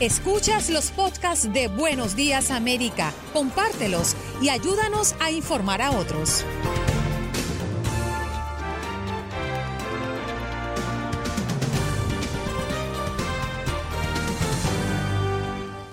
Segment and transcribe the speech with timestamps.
[0.00, 6.44] Escuchas los podcasts de Buenos Días América, compártelos y ayúdanos a informar a otros.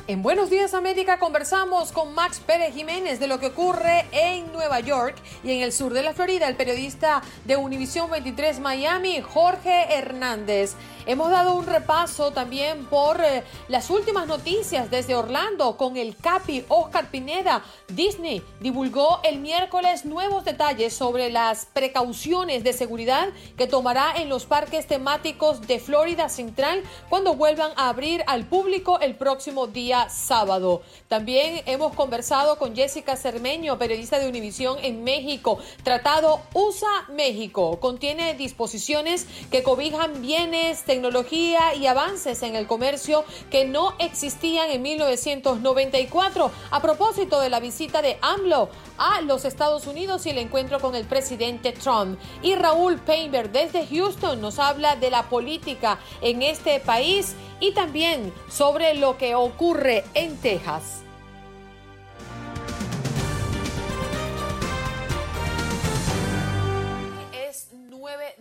[0.10, 4.80] En Buenos Días América conversamos con Max Pérez Jiménez de lo que ocurre en Nueva
[4.80, 9.94] York y en el sur de la Florida, el periodista de Univisión 23 Miami, Jorge
[9.94, 10.74] Hernández.
[11.10, 16.66] Hemos dado un repaso también por eh, las últimas noticias desde Orlando con el Capi
[16.68, 17.64] Oscar Pineda.
[17.88, 24.46] Disney divulgó el miércoles nuevos detalles sobre las precauciones de seguridad que tomará en los
[24.46, 30.84] parques temáticos de Florida Central cuando vuelvan a abrir al público el próximo día sábado.
[31.08, 35.58] También hemos conversado con Jessica Cermeño, periodista de Univisión en México.
[35.84, 43.64] Tratado USA México contiene disposiciones que cobijan bienes, tecnología y avances en el comercio que
[43.64, 50.26] no existían en 1994 a propósito de la visita de AMLO a los Estados Unidos
[50.26, 52.20] y el encuentro con el presidente Trump.
[52.42, 58.34] Y Raúl Painter desde Houston nos habla de la política en este país y también
[58.50, 61.09] sobre lo que ocurre en Texas.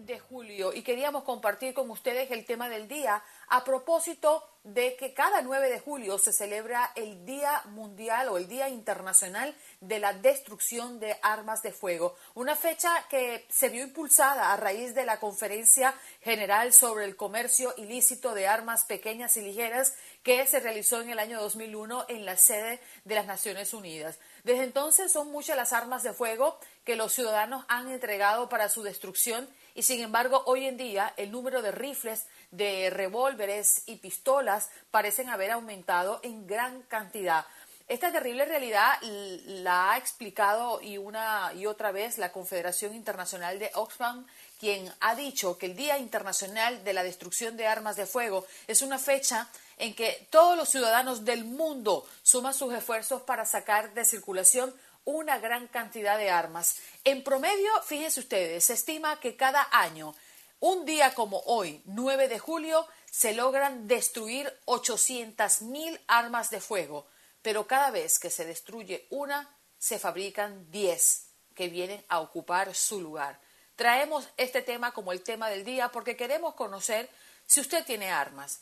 [0.09, 5.15] De julio y queríamos compartir con ustedes el tema del día a propósito de que
[5.15, 10.13] cada 9 de julio se celebra el Día Mundial o el Día Internacional de la
[10.13, 15.21] Destrucción de Armas de Fuego, una fecha que se vio impulsada a raíz de la
[15.21, 21.11] Conferencia General sobre el Comercio Ilícito de Armas Pequeñas y Ligeras que se realizó en
[21.11, 24.19] el año 2001 en la sede de las Naciones Unidas.
[24.45, 28.83] Desde entonces son muchas las armas de fuego que los ciudadanos han entregado para su
[28.83, 34.71] destrucción y sin embargo hoy en día el número de rifles, de revólveres y pistolas
[34.91, 37.47] parecen haber aumentado en gran cantidad.
[37.87, 43.71] Esta terrible realidad la ha explicado y una y otra vez la Confederación Internacional de
[43.75, 44.27] Oxfam,
[44.59, 48.83] quien ha dicho que el Día Internacional de la Destrucción de Armas de Fuego es
[48.83, 54.05] una fecha en que todos los ciudadanos del mundo suman sus esfuerzos para sacar de
[54.05, 54.75] circulación
[55.09, 56.77] una gran cantidad de armas.
[57.03, 60.15] En promedio, fíjense ustedes, se estima que cada año,
[60.61, 67.07] un día como hoy, 9 de julio, se logran destruir 800.000 armas de fuego,
[67.41, 73.01] pero cada vez que se destruye una, se fabrican 10 que vienen a ocupar su
[73.01, 73.41] lugar.
[73.77, 77.09] Traemos este tema como el tema del día porque queremos conocer
[77.47, 78.61] si usted tiene armas.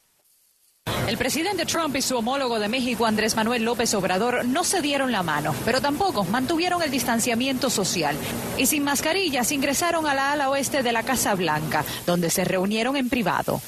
[1.06, 5.10] El presidente Trump y su homólogo de México, Andrés Manuel López Obrador, no se dieron
[5.10, 8.16] la mano, pero tampoco mantuvieron el distanciamiento social.
[8.56, 12.96] Y sin mascarillas ingresaron a la ala oeste de la Casa Blanca, donde se reunieron
[12.96, 13.60] en privado.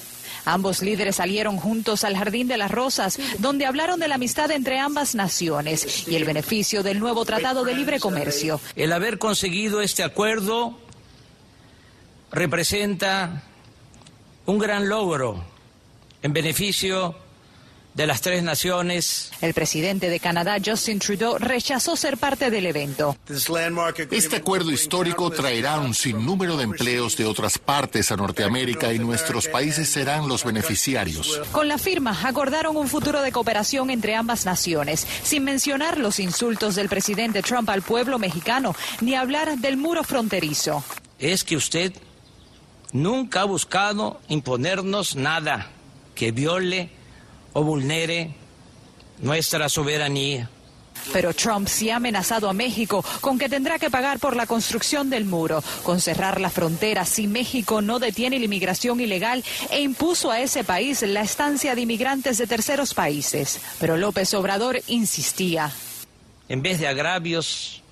[0.45, 4.79] Ambos líderes salieron juntos al Jardín de las Rosas, donde hablaron de la amistad entre
[4.79, 8.61] ambas naciones y el beneficio del nuevo Tratado de Libre Comercio.
[8.77, 10.79] El haber conseguido este acuerdo
[12.31, 13.43] representa
[14.47, 15.45] un gran logro
[16.23, 17.17] en beneficio
[17.95, 19.31] de las tres naciones.
[19.41, 23.17] El presidente de Canadá, Justin Trudeau, rechazó ser parte del evento.
[24.11, 29.49] Este acuerdo histórico traerá un sinnúmero de empleos de otras partes a Norteamérica y nuestros
[29.49, 31.41] países serán los beneficiarios.
[31.53, 36.75] Con la firma acordaron un futuro de cooperación entre ambas naciones, sin mencionar los insultos
[36.75, 40.83] del presidente Trump al pueblo mexicano, ni hablar del muro fronterizo.
[41.19, 41.93] Es que usted
[42.93, 45.71] nunca ha buscado imponernos nada
[46.15, 46.91] que viole
[47.55, 48.35] o vulnere
[49.21, 50.51] nuestra soberanía.
[51.13, 55.11] Pero Trump sí ha amenazado a México con que tendrá que pagar por la construcción
[55.11, 60.31] del muro, con cerrar la frontera si México no detiene la inmigración ilegal e impuso
[60.31, 63.61] a ese país la estancia de inmigrantes de terceros países.
[63.81, 65.73] Pero López Obrador insistía.
[66.49, 67.83] En vez de agravios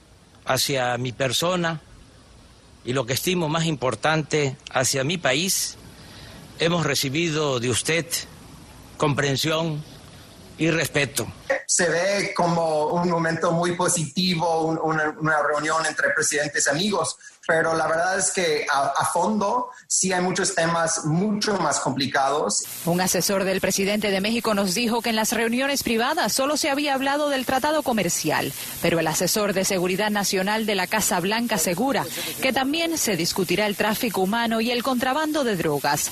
[0.45, 1.81] hacia mi persona
[2.85, 5.77] y lo que estimo más importante, hacia mi país,
[6.59, 8.07] hemos recibido de usted
[9.07, 9.83] comprensión
[10.59, 11.27] y respeto.
[11.67, 17.17] Se ve como un momento muy positivo, un- una, una reunión entre presidentes amigos,
[17.47, 22.65] pero la verdad es que a, a fondo sí hay muchos temas mucho más complicados.
[22.85, 26.71] Un asesor del presidente de México nos dijo que en las reuniones privadas solo se
[26.71, 31.57] había hablado del tratado comercial, pero el asesor de Seguridad Nacional de la Casa Blanca
[31.57, 32.05] asegura
[32.41, 36.11] que también se discutirá el tráfico humano y el contrabando de drogas.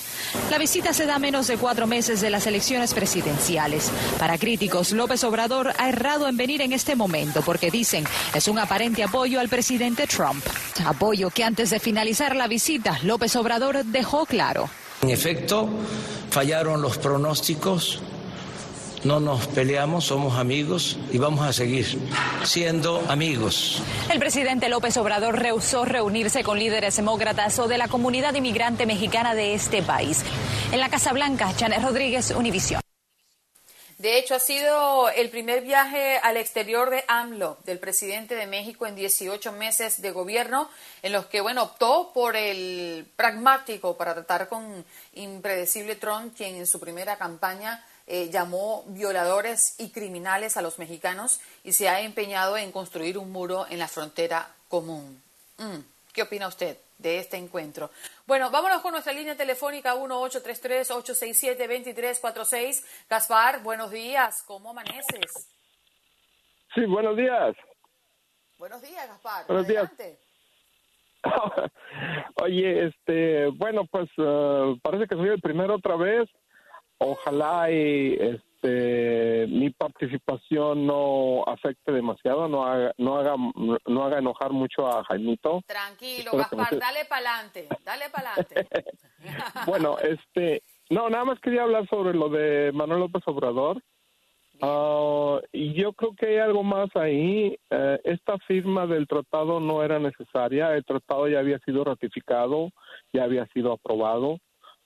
[0.49, 3.91] La visita se da a menos de cuatro meses de las elecciones presidenciales.
[4.19, 8.59] Para críticos, López Obrador ha errado en venir en este momento porque dicen es un
[8.59, 10.45] aparente apoyo al presidente Trump.
[11.29, 14.69] Que antes de finalizar la visita, López Obrador dejó claro.
[15.01, 15.69] En efecto,
[16.29, 18.01] fallaron los pronósticos,
[19.03, 21.97] no nos peleamos, somos amigos y vamos a seguir
[22.43, 23.81] siendo amigos.
[24.11, 29.33] El presidente López Obrador rehusó reunirse con líderes demócratas o de la comunidad inmigrante mexicana
[29.33, 30.23] de este país.
[30.71, 32.80] En la Casa Blanca, Janet Rodríguez, Univisión.
[34.01, 38.87] De hecho, ha sido el primer viaje al exterior de AMLO, del presidente de México,
[38.87, 40.71] en 18 meses de gobierno,
[41.03, 44.83] en los que, bueno, optó por el pragmático para tratar con
[45.13, 51.39] impredecible Trump, quien en su primera campaña eh, llamó violadores y criminales a los mexicanos
[51.63, 55.21] y se ha empeñado en construir un muro en la frontera común.
[55.59, 55.77] Mm,
[56.11, 57.89] ¿Qué opina usted de este encuentro?
[58.27, 62.83] Bueno, vámonos con nuestra línea telefónica 1-833-867-2346.
[63.09, 64.43] Gaspar, buenos días.
[64.47, 65.49] ¿Cómo amaneces?
[66.73, 67.53] Sí, buenos días.
[68.57, 69.45] Buenos días, Gaspar.
[69.47, 69.91] Buenos días.
[69.91, 70.19] Adelante.
[72.41, 76.29] Oye, este, bueno, pues eh, parece que soy el primero otra vez.
[76.97, 83.35] Ojalá y este mi participación no afecte demasiado, no haga, no haga,
[83.87, 85.61] no haga enojar mucho a Jaimito.
[85.65, 88.67] Tranquilo, Espero Gaspar, dale para adelante, dale para adelante.
[89.67, 93.81] Bueno, este, no, nada más quería hablar sobre lo de Manuel López Obrador.
[95.51, 97.57] Y yo creo que hay algo más ahí.
[97.69, 100.75] Eh, esta firma del tratado no era necesaria.
[100.75, 102.69] El tratado ya había sido ratificado,
[103.11, 104.37] ya había sido aprobado.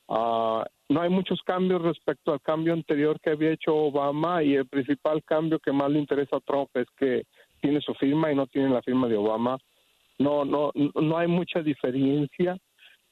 [0.07, 4.67] Ah, no hay muchos cambios respecto al cambio anterior que había hecho Obama y el
[4.67, 7.23] principal cambio que más le interesa a Trump es que
[7.61, 9.57] tiene su firma y no tiene la firma de Obama.
[10.19, 12.57] No, no, no hay mucha diferencia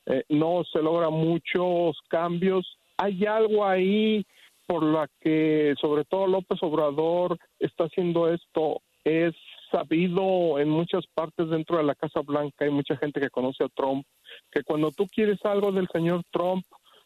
[0.06, 2.78] eh, no se logran muchos cambios.
[2.98, 4.26] Hay algo ahí
[4.68, 8.82] por la que, sobre todo López Obrador, está haciendo esto.
[9.04, 9.34] Es
[9.72, 13.70] sabido en muchas partes dentro de la Casa Blanca, hay mucha gente que conoce a
[13.70, 14.06] Trump,
[14.52, 16.64] que cuando tú quieres algo del señor Trump,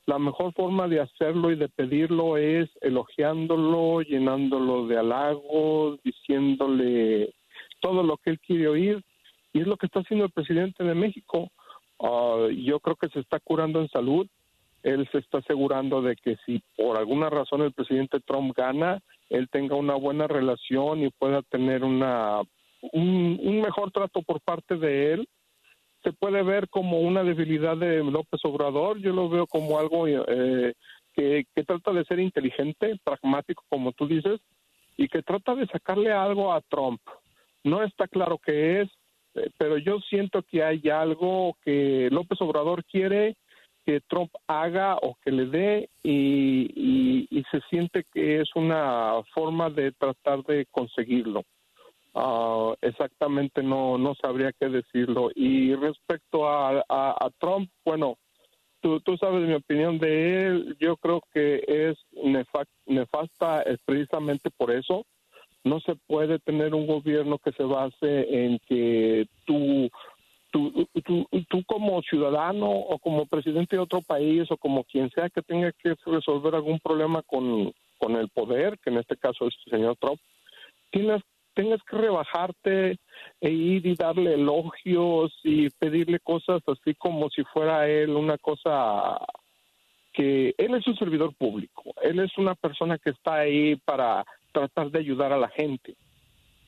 [0.08, 7.34] la mejor forma de hacerlo y de pedirlo es elogiándolo, llenándolo de halagos, diciéndole
[7.82, 9.04] todo lo que él quiere oír.
[9.52, 11.52] Y es lo que está haciendo el presidente de México.
[12.00, 14.28] Ah, yo creo que se está curando en salud.
[14.82, 19.50] Él se está asegurando de que si por alguna razón el presidente Trump gana, él
[19.50, 22.44] tenga una buena relación y pueda tener una
[22.94, 25.30] un, un mejor trato por parte de él.
[26.08, 28.98] Se puede ver como una debilidad de López Obrador.
[29.00, 30.74] Yo lo veo como algo eh,
[31.14, 34.40] que, trata de ser inteligente, pragmático, como tú dices,
[34.96, 37.02] y que trata de sacarle algo a Trump.
[37.66, 38.90] No está claro qué es,
[39.36, 43.36] eh, pero yo siento que hay algo que López Obrador quiere
[43.86, 49.70] que Trump haga o que le dé y- y se siente que es una forma
[49.70, 51.44] de tratar de conseguirlo.
[52.20, 55.30] Ah, exactamente no no sabría qué decirlo.
[55.36, 56.84] Y respecto a,
[57.38, 58.18] Trump, bueno,
[58.82, 60.78] tú, tú sabes mi opinión de él.
[60.80, 65.06] Yo creo que es nefa- nefasta es precisamente por eso.
[65.64, 69.88] No se puede tener un gobierno que se base en que tú,
[70.52, 75.30] tú, tú, tú como ciudadano o como presidente de otro país o como quien sea
[75.30, 79.56] que tenga que resolver algún problema con, con el poder, que en este caso es
[79.68, 80.20] el señor Trump,
[80.90, 81.22] tienes
[81.58, 83.00] tengas que rebajarte
[83.42, 89.18] e ir y darle elogios y pedirle cosas así como si fuera él una cosa
[90.14, 94.92] que él es un servidor público, él es una persona que está ahí para tratar
[94.92, 95.96] de ayudar a la gente,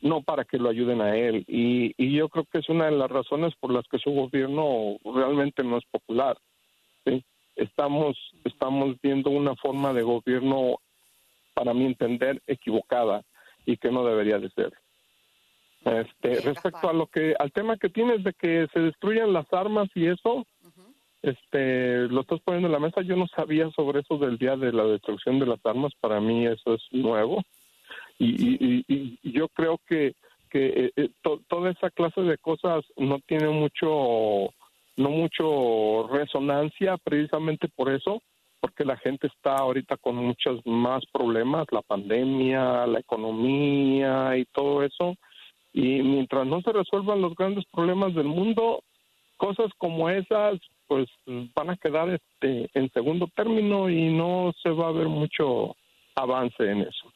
[0.02, 1.46] no para que lo ayuden a él.
[1.48, 5.64] Y, yo creo que es una de las razones por las que su gobierno realmente
[5.64, 6.38] no es popular.
[7.56, 10.78] Estamos, estamos viendo una forma de gobierno,
[11.54, 13.24] para mi entender, equivocada
[13.72, 14.72] y que no debería de ser.
[15.86, 19.90] Este, respecto a lo que al tema que tienes de que se destruyan las armas
[19.96, 20.46] y eso,
[21.22, 23.02] este, lo estás poniendo en la mesa.
[23.02, 25.94] Yo no sabía sobre eso del día de la destrucción de las armas.
[26.00, 27.44] Para mí eso es nuevo
[28.18, 30.14] y, y- y- y yo creo que
[30.52, 34.52] que eh, eh, to- toda esa clase de cosas no tiene mucho
[34.98, 38.24] no mucho resonancia precisamente por eso
[38.60, 44.84] porque la gente está ahorita con muchos más problemas la pandemia la economía y todo
[44.84, 45.16] eso
[45.74, 48.84] y mientras no se resuelvan los grandes problemas del mundo
[49.38, 51.08] cosas como esas pues
[51.56, 55.76] van a quedar este en segundo término y no se va a ver mucho
[56.16, 57.14] avance en eso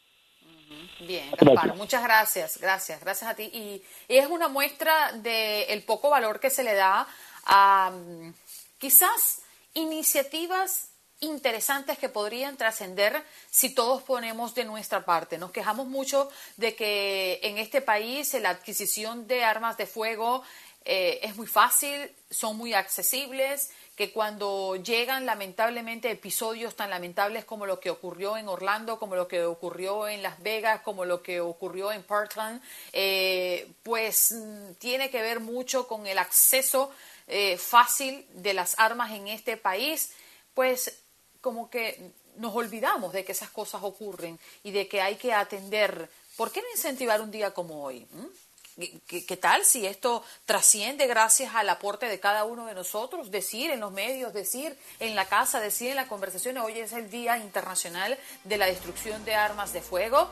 [0.99, 1.55] Bien, Gracias.
[1.55, 3.43] Gaspar, muchas gracias, gracias, gracias a ti.
[3.53, 7.05] Y es una muestra del el poco valor que se le da
[7.45, 8.33] a mm,
[8.79, 10.92] quizás iniciativas
[11.23, 15.37] interesantes que podrían trascender si todos ponemos de nuestra parte.
[15.37, 20.43] Nos quejamos mucho de que en este país la adquisición de armas de fuego
[20.85, 27.65] eh, es muy fácil, son muy accesibles, que cuando llegan lamentablemente episodios tan lamentables como
[27.65, 31.39] lo que ocurrió en Orlando, como lo que ocurrió en Las Vegas, como lo que
[31.39, 32.61] ocurrió en Portland,
[32.91, 36.91] eh, pues mm, tiene que ver mucho con el acceso
[37.27, 40.11] eh, fácil de las armas en este país,
[40.53, 41.02] pues
[41.43, 46.09] como que nos olvidamos de que esas cosas ocurren y de que hay que atender.
[46.37, 48.07] ¿Por qué no incentivar un día como hoy?
[48.09, 48.87] ¿Mm?
[49.05, 53.29] ¿Qué, tal si esto trasciende gracias al aporte de cada uno de nosotros?
[53.29, 57.09] Decir en los medios, decir en la casa, decir en las conversaciones, hoy es el
[57.09, 60.31] Día Internacional de la Destrucción de Armas de Fuego.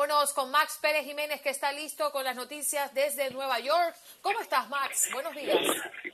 [0.00, 3.94] Vámonos con Max Pérez Jiménez, que está listo con las noticias desde Nueva York.
[4.22, 5.10] ¿Cómo estás, Max?
[5.12, 5.58] Buenos días.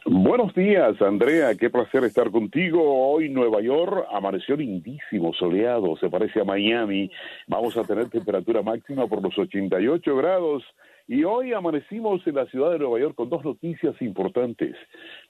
[0.05, 1.55] Buenos días, Andrea.
[1.55, 2.83] Qué placer estar contigo.
[2.83, 7.09] Hoy Nueva York amaneció lindísimo, soleado, se parece a Miami.
[7.47, 10.65] Vamos a tener temperatura máxima por los 88 grados.
[11.07, 14.75] Y hoy amanecimos en la ciudad de Nueva York con dos noticias importantes.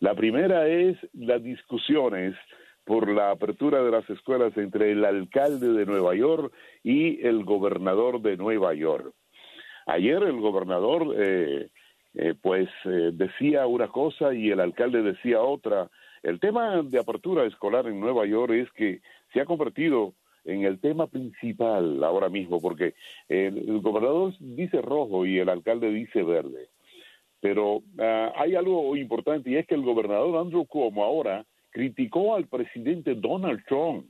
[0.00, 2.34] La primera es las discusiones
[2.86, 8.22] por la apertura de las escuelas entre el alcalde de Nueva York y el gobernador
[8.22, 9.12] de Nueva York.
[9.86, 11.68] Ayer el gobernador eh,
[12.14, 15.90] eh, pues eh, decía una cosa y el alcalde decía otra.
[16.22, 19.00] El tema de apertura escolar en Nueva York es que
[19.32, 20.14] se ha convertido
[20.44, 22.94] en el tema principal ahora mismo, porque
[23.28, 26.68] el, gobernador dice rojo y el alcalde dice verde.
[27.40, 31.44] Pero ah, hay algo importante y es que el gobernador Andrew Cuomo ahora
[31.76, 34.06] criticó al presidente Donald Trump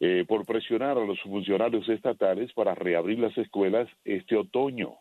[0.00, 4.94] eh, por presionar a los funcionarios estatales para reabrir las escuelas este otoño.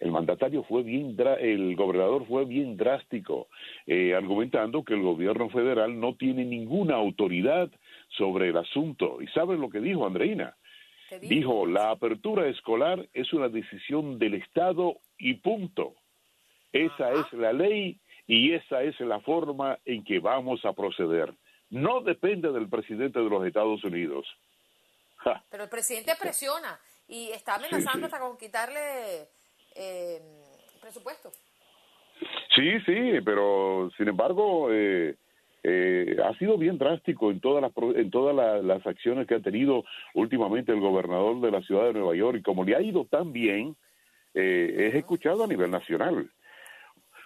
[0.00, 3.46] El mandatario fue bien, el gobernador fue bien drástico,
[3.86, 7.70] eh, argumentando que el gobierno federal no tiene ninguna autoridad
[8.08, 9.22] sobre el asunto.
[9.22, 10.56] ¿Y saben lo que dijo Andreina?
[11.20, 15.94] Dijo, la apertura escolar es una decisión del Estado y punto.
[16.72, 18.00] Esa es la ley
[18.34, 21.34] y esa es la forma en que vamos a proceder.
[21.70, 24.26] No depende del presidente de los Estados Unidos.
[25.18, 29.28] Ja, Pero el presidente presiona y está amenazando hasta con quitarle
[29.74, 30.20] eh,
[30.80, 31.30] presupuesto.
[32.54, 35.16] Sí, sí, pero sin embargo eh,
[35.62, 39.40] eh, ha sido bien drástico en todas las en todas la- las acciones que ha
[39.40, 39.84] tenido
[40.14, 43.32] últimamente el gobernador de la ciudad de Nueva York y como le ha ido tan
[43.32, 43.76] bien
[44.34, 46.30] eh, es escuchado a nivel nacional.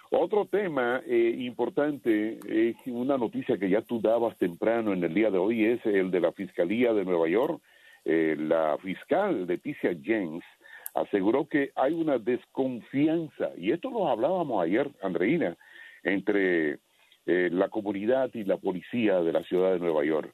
[0.09, 5.29] Otro tema eh, importante es una noticia que ya tú dabas temprano en el día
[5.29, 7.61] de hoy es el de la fiscalía de Nueva York.
[8.05, 10.45] Eh, la fiscal Leticia James
[10.93, 15.57] aseguró que hay una desconfianza, y esto lo hablábamos ayer, Andreina,
[16.03, 16.79] entre
[17.25, 20.33] eh, la comunidad y la policía de la ciudad de Nueva York.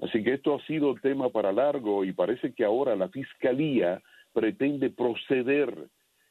[0.00, 4.00] Así que esto ha sido tema para largo y parece que ahora la fiscalía
[4.32, 5.88] pretende proceder.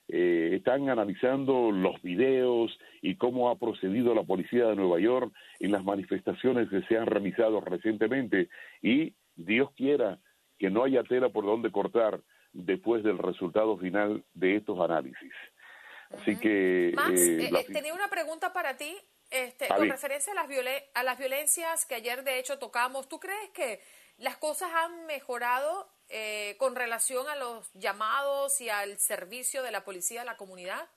[0.10, 5.72] Eh, están analizando los videos y cómo ha procedido la policía de Nueva York en
[5.72, 8.50] las manifestaciones que se han realizado recientemente
[8.82, 10.20] y Dios quiera
[10.58, 12.22] que no haya tela por donde cortar
[12.54, 15.34] después del resultado final de estos análisis.
[16.12, 18.98] Así que Max, eh, eh, la eh, tenía una pregunta para ti
[19.30, 20.48] este, con referencia a las,
[20.94, 23.08] a las violencias que ayer de hecho tocamos.
[23.10, 23.82] ¿Tú crees que
[24.18, 29.84] las cosas han mejorado eh, con relación a los llamados y al servicio de la
[29.84, 30.88] policía a la comunidad?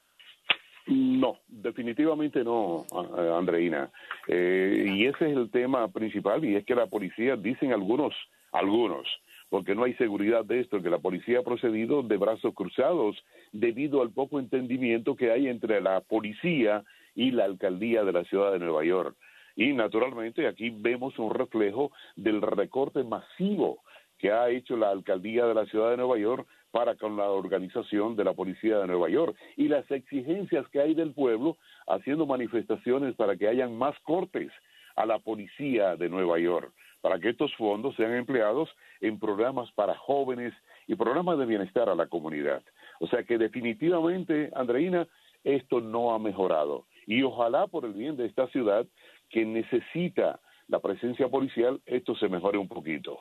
[0.87, 3.91] No, definitivamente no, a- Andreina.
[4.27, 8.15] Eh, y ese es el tema principal, y es que la policía, dicen algunos,
[8.53, 9.07] algunos,
[9.49, 13.17] porque no hay seguridad de esto, que la policía ha procedido de brazos cruzados
[13.53, 16.85] debido al poco entendimiento que hay entre la policía
[17.15, 19.17] y la alcaldía de la ciudad de Nueva York.
[19.57, 23.83] Y naturalmente aquí vemos un reflejo del recorte masivo
[24.21, 28.17] que ha hecho la alcaldía de la ciudad de Nueva York para con la organización
[28.17, 31.57] de la policía de Nueva York y las exigencias que hay del pueblo
[31.89, 34.53] haciendo manifestaciones para que hayan más cortes
[34.95, 38.69] a la policía de Nueva York, para que estos fondos sean empleados
[39.01, 40.53] en programas para jóvenes
[40.87, 42.63] y programas de bienestar a la comunidad.
[43.01, 45.09] O sea que definitivamente, Andreina,
[45.45, 46.87] esto no ha mejorado.
[47.07, 48.87] Y ojalá por el bien de esta ciudad
[49.31, 53.19] que necesita la presencia policial, esto se mejore un poquito.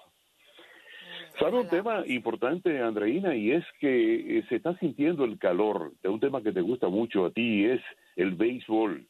[1.38, 3.36] ¿Sabe un tema importante, Andreina?
[3.36, 6.90] Y es que eh, se está sintiendo el calor de un tema que te gusta
[6.90, 7.82] mucho a ti, y es
[8.16, 9.06] el béisbol.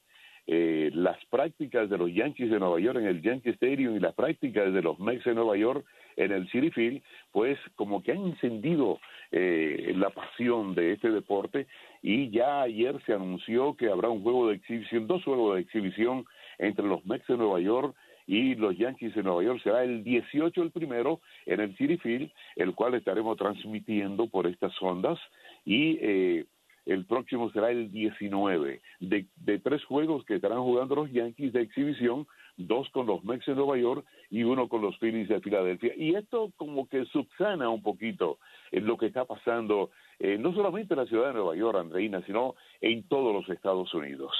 [0.51, 4.15] Eh, las prácticas de los Yankees de Nueva York en el Yankee Stadium y las
[4.15, 8.25] prácticas de los Mets de Nueva York en el City Field, pues como que han
[8.25, 8.99] encendido
[9.31, 11.67] eh, la pasión de este deporte
[12.01, 16.25] y ya ayer se anunció que habrá un juego de exhibición, dos juegos de exhibición
[16.57, 17.95] entre los Mets de Nueva York
[18.29, 22.31] y los Yankees de Nueva York será el 18 el primero en el City Field,
[22.57, 25.17] el cual estaremos transmitiendo por estas ondas
[25.65, 26.45] y eh,
[26.85, 31.61] el próximo será el 19 de, de tres juegos que estarán jugando los Yankees de
[31.61, 35.93] exhibición, dos con los Mets de Nueva York y uno con los Phillies de Filadelfia.
[35.97, 38.37] Y esto como que subsana un poquito
[38.71, 39.89] en lo que está pasando,
[40.19, 43.91] eh, no solamente en la ciudad de Nueva York, Andreina, sino en todos los Estados
[43.95, 44.31] Unidos.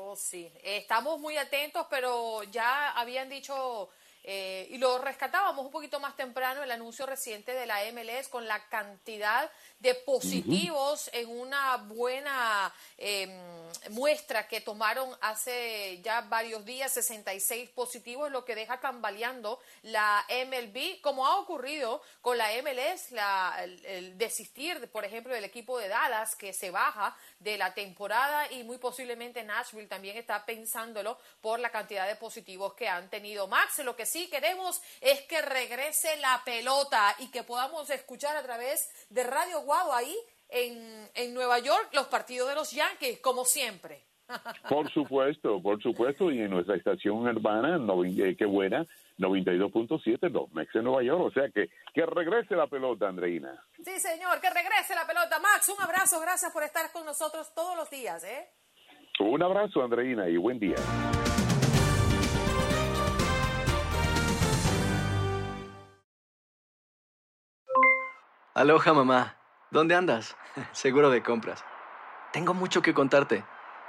[0.00, 0.48] Oh, sí.
[0.62, 3.90] Estamos muy atentos, pero ya habían dicho,
[4.22, 8.46] eh, y lo rescatábamos un poquito más temprano, el anuncio reciente de la MLS con
[8.46, 13.28] la cantidad de positivos en una buena eh,
[13.90, 21.00] muestra que tomaron hace ya varios días, 66 positivos, lo que deja tambaleando la MLB,
[21.00, 25.88] como ha ocurrido con la MLS, la, el, el desistir, por ejemplo, del equipo de
[25.88, 31.60] Dallas, que se baja de la temporada y muy posiblemente Nashville también está pensándolo por
[31.60, 33.46] la cantidad de positivos que han tenido.
[33.46, 38.42] Max, lo que sí queremos es que regrese la pelota y que podamos escuchar a
[38.42, 40.16] través de Radio Guau ahí
[40.48, 44.07] en, en Nueva York los partidos de los Yankees, como siempre.
[44.68, 48.84] Por supuesto, por supuesto, y en nuestra estación hermana, novi- eh, qué buena,
[49.18, 53.60] 92.7, los Mex en Nueva York, o sea que que regrese la pelota, Andreina.
[53.82, 55.38] Sí, señor, que regrese la pelota.
[55.40, 58.22] Max, un abrazo, gracias por estar con nosotros todos los días.
[58.24, 58.48] ¿eh?
[59.20, 60.76] Un abrazo, Andreina, y buen día.
[68.54, 69.36] Aloha mamá,
[69.70, 70.36] ¿dónde andas?
[70.72, 71.64] Seguro de compras.
[72.32, 73.44] Tengo mucho que contarte.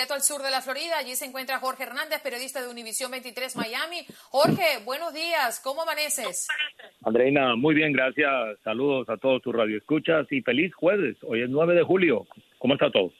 [0.00, 0.96] Inmediato al sur de la Florida.
[0.96, 4.06] Allí se encuentra Jorge Hernández, periodista de Univisión 23 Miami.
[4.30, 5.60] Jorge, buenos días.
[5.60, 6.48] ¿Cómo amaneces?
[7.04, 8.32] Andreina, muy bien, gracias.
[8.64, 11.18] Saludos a todos tus radioescuchas y feliz jueves.
[11.22, 12.26] Hoy es 9 de julio.
[12.58, 13.12] ¿Cómo está todo?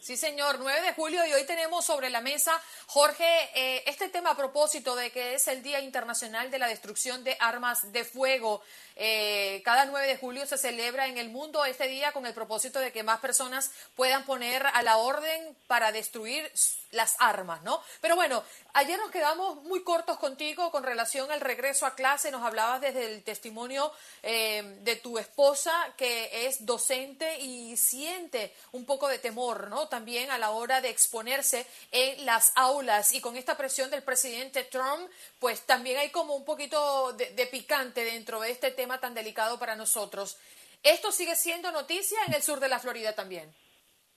[0.00, 2.52] Sí, señor, 9 de julio y hoy tenemos sobre la mesa,
[2.86, 7.24] Jorge, eh, este tema a propósito de que es el Día Internacional de la Destrucción
[7.24, 8.62] de Armas de Fuego.
[9.00, 12.80] Eh, cada 9 de julio se celebra en el mundo este día con el propósito
[12.80, 16.50] de que más personas puedan poner a la orden para destruir
[16.90, 17.80] las armas, ¿no?
[18.00, 22.32] Pero bueno, ayer nos quedamos muy cortos contigo con relación al regreso a clase.
[22.32, 28.84] Nos hablabas desde el testimonio eh, de tu esposa, que es docente y siente un
[28.84, 29.86] poco de temor, ¿no?
[29.88, 33.12] También a la hora de exponerse en las aulas.
[33.12, 35.08] Y con esta presión del presidente Trump,
[35.38, 39.58] pues también hay como un poquito de, de picante dentro de este tema tan delicado
[39.58, 40.38] para nosotros.
[40.82, 43.50] Esto sigue siendo noticia en el sur de la Florida también.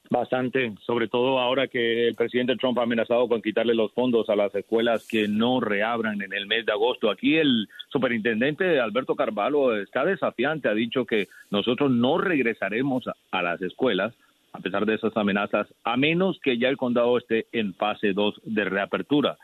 [0.09, 4.35] Bastante, sobre todo ahora que el presidente Trump ha amenazado con quitarle los fondos a
[4.35, 7.09] las escuelas que no reabran en el mes de agosto.
[7.09, 13.61] Aquí el superintendente Alberto Carvalho está desafiante, ha dicho que nosotros no regresaremos a las
[13.61, 14.13] escuelas
[14.53, 18.41] a pesar de esas amenazas, a menos que ya el condado esté en fase 2
[18.43, 19.37] de reapertura.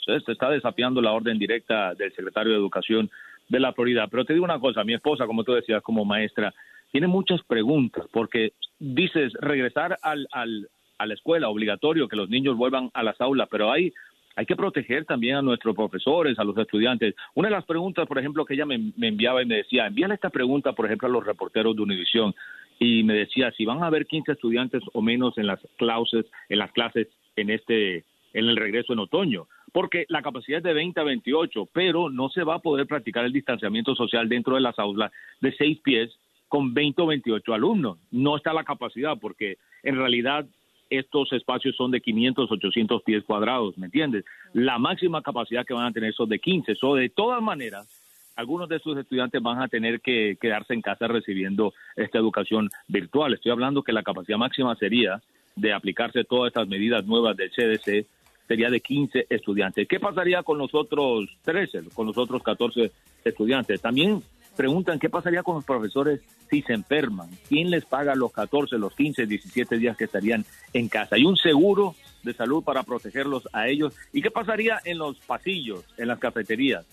[0.00, 3.10] Entonces, está desafiando la orden directa del secretario de Educación
[3.48, 4.06] de la Florida.
[4.08, 6.52] Pero te digo una cosa, mi esposa, como tú decías, como maestra,
[6.90, 12.56] tiene muchas preguntas, porque dices regresar al, al, a la escuela, obligatorio que los niños
[12.56, 13.92] vuelvan a las aulas, pero hay,
[14.36, 17.14] hay que proteger también a nuestros profesores, a los estudiantes.
[17.34, 20.14] Una de las preguntas, por ejemplo, que ella me, me enviaba y me decía, envíale
[20.14, 22.34] esta pregunta, por ejemplo, a los reporteros de Univisión,
[22.78, 26.58] y me decía, si van a haber 15 estudiantes o menos en las clases, en
[26.58, 29.48] las clases en este en el regreso en otoño,
[29.78, 33.24] porque la capacidad es de 20 a 28, pero no se va a poder practicar
[33.24, 36.10] el distanciamiento social dentro de las aulas de seis pies
[36.48, 37.96] con 20 o 28 alumnos.
[38.10, 40.46] No está la capacidad porque en realidad
[40.90, 44.24] estos espacios son de 500, 800 pies cuadrados, ¿me entiendes?
[44.52, 46.74] La máxima capacidad que van a tener son de 15.
[46.74, 47.86] So, de todas maneras,
[48.34, 53.32] algunos de estos estudiantes van a tener que quedarse en casa recibiendo esta educación virtual.
[53.32, 55.22] Estoy hablando que la capacidad máxima sería
[55.54, 58.06] de aplicarse todas estas medidas nuevas del CDC
[58.48, 59.86] sería de 15 estudiantes.
[59.86, 62.90] ¿Qué pasaría con los otros 13, con los otros 14
[63.24, 63.80] estudiantes?
[63.80, 64.22] También
[64.56, 67.28] preguntan qué pasaría con los profesores si se enferman.
[67.48, 71.16] ¿Quién les paga los 14, los 15, 17 días que estarían en casa?
[71.16, 73.94] ¿Hay un seguro de salud para protegerlos a ellos?
[74.12, 76.86] ¿Y qué pasaría en los pasillos, en las cafeterías?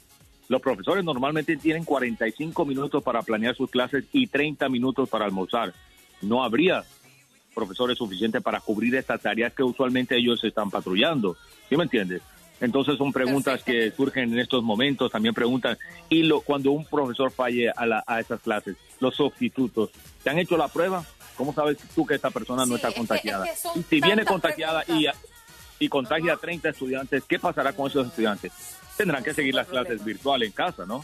[0.49, 5.73] Los profesores normalmente tienen 45 minutos para planear sus clases y 30 minutos para almorzar.
[6.21, 6.83] No habría
[7.55, 11.35] profesores suficientes para cubrir estas tareas que usualmente ellos están patrullando.
[11.67, 12.21] ¿Sí me entiendes?
[12.61, 15.11] Entonces son preguntas que surgen en estos momentos.
[15.11, 15.77] También preguntan,
[16.09, 19.89] y lo, cuando un profesor falle a, la, a esas clases, los sustitutos,
[20.23, 21.03] ¿te han hecho la prueba?
[21.35, 23.45] ¿Cómo sabes tú que esta persona no está contagiada?
[23.45, 25.07] es que y si viene contagiada y,
[25.79, 28.51] y contagia a 30 estudiantes, ¿qué pasará con esos estudiantes?
[28.95, 31.03] Tendrán que seguir las clases virtuales en casa, ¿no?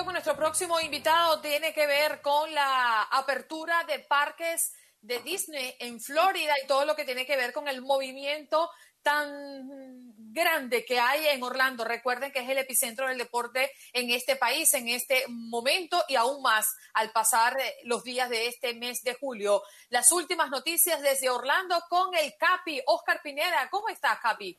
[0.00, 1.40] Inmediato con nuestro próximo invitado.
[1.40, 6.94] Tiene que ver con la apertura de parques de Disney en Florida y todo lo
[6.94, 8.70] que tiene que ver con el movimiento
[9.02, 11.84] tan grande que hay en Orlando.
[11.84, 16.42] Recuerden que es el epicentro del deporte en este país, en este momento y aún
[16.42, 19.62] más al pasar eh, los días de este mes de julio.
[19.88, 23.68] Las últimas noticias desde Orlando con el Capi, Oscar Pineda.
[23.70, 24.58] ¿Cómo estás, Capi?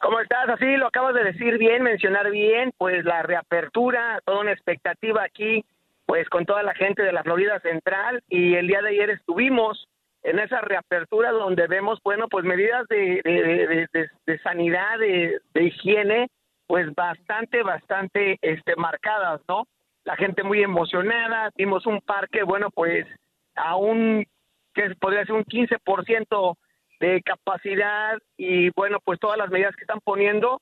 [0.00, 0.48] ¿Cómo estás?
[0.48, 5.64] Así lo acabas de decir bien, mencionar bien, pues la reapertura, toda una expectativa aquí
[6.06, 9.88] pues con toda la gente de la Florida Central y el día de ayer estuvimos
[10.22, 16.28] en esa reapertura donde vemos, bueno, pues medidas de, de, de- de- sanidad, de higiene,
[16.66, 19.64] pues bastante, bastante este, marcadas, ¿no?
[20.04, 23.06] La gente muy emocionada, vimos un parque, bueno, pues
[23.54, 24.26] a un,
[24.74, 26.56] que podría ser un 15%
[27.00, 30.60] de capacidad y bueno, pues todas las medidas que están poniendo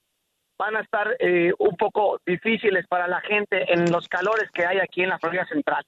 [0.59, 4.79] van a estar eh, un poco difíciles para la gente en los calores que hay
[4.79, 5.85] aquí en la Florida Central.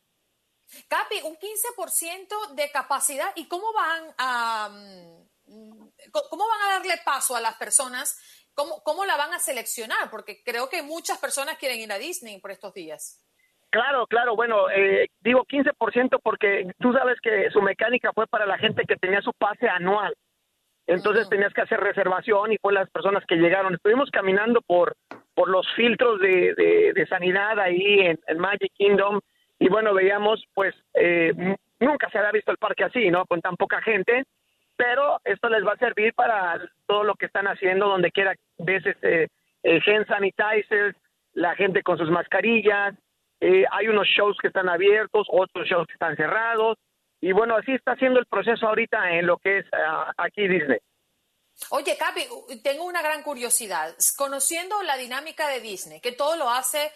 [0.88, 3.30] Capi, un 15% de capacidad.
[3.36, 8.18] ¿Y cómo van a mm, cómo van a darle paso a las personas?
[8.54, 10.10] ¿Cómo, ¿Cómo la van a seleccionar?
[10.10, 13.20] Porque creo que muchas personas quieren ir a Disney por estos días.
[13.70, 18.56] Claro, claro, bueno, eh, digo 15% porque tú sabes que su mecánica fue para la
[18.56, 20.14] gente que tenía su pase anual.
[20.86, 23.74] Entonces tenías que hacer reservación y fue las personas que llegaron.
[23.74, 24.94] Estuvimos caminando por,
[25.34, 29.20] por los filtros de, de- de sanidad ahí en, en Magic Kingdom
[29.58, 31.32] y bueno, veíamos pues eh,
[31.80, 33.24] nunca se había visto el parque así, ¿no?
[33.26, 34.24] Con tan poca gente,
[34.76, 38.84] pero esto les va a servir para todo lo que están haciendo, donde quiera ves
[38.84, 39.28] este,
[39.62, 40.96] eh, hand sanitizers,
[41.32, 42.94] la gente con sus mascarillas,
[43.40, 46.76] eh, hay unos shows que están abiertos, otros shows que están cerrados,
[47.24, 50.78] y bueno, así está haciendo el proceso ahorita en lo que es ah, aquí Disney.
[51.70, 52.20] Oye, Capi,
[52.62, 53.94] tengo una gran curiosidad.
[54.18, 56.92] Conociendo la dinámica de Disney, que todo lo hace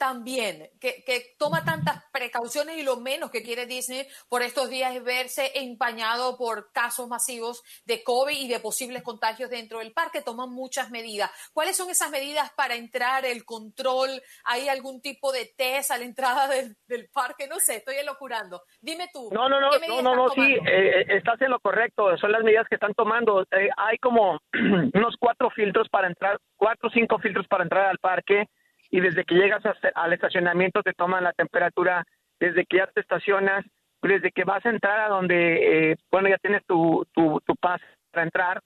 [0.00, 4.70] tan bien, que, que toma tantas precauciones y lo menos que quiere Disney por estos
[4.70, 9.92] días es verse empañado por casos masivos de COVID y de posibles contagios dentro del
[9.92, 10.22] parque.
[10.22, 11.30] Toman muchas medidas.
[11.52, 14.22] ¿Cuáles son esas medidas para entrar, el control?
[14.44, 17.46] ¿Hay algún tipo de test a la entrada del, del parque?
[17.46, 18.62] No sé, estoy elocurando.
[18.80, 19.28] Dime tú.
[19.30, 20.70] No, no, no, ¿qué no, no, no, sí, tomando?
[20.70, 23.42] eh, estás en lo correcto, son las medidas que están tomando.
[23.50, 24.40] Eh, hay como
[24.94, 28.48] unos cuatro filtros para entrar, cuatro o cinco filtros para entrar al parque
[28.90, 29.62] y desde que llegas
[29.94, 32.04] al estacionamiento te toman la temperatura,
[32.38, 33.64] desde que ya te estacionas,
[34.02, 37.84] desde que vas a entrar a donde, eh, bueno, ya tienes tu, tu, tu pase
[38.10, 38.60] para entrar,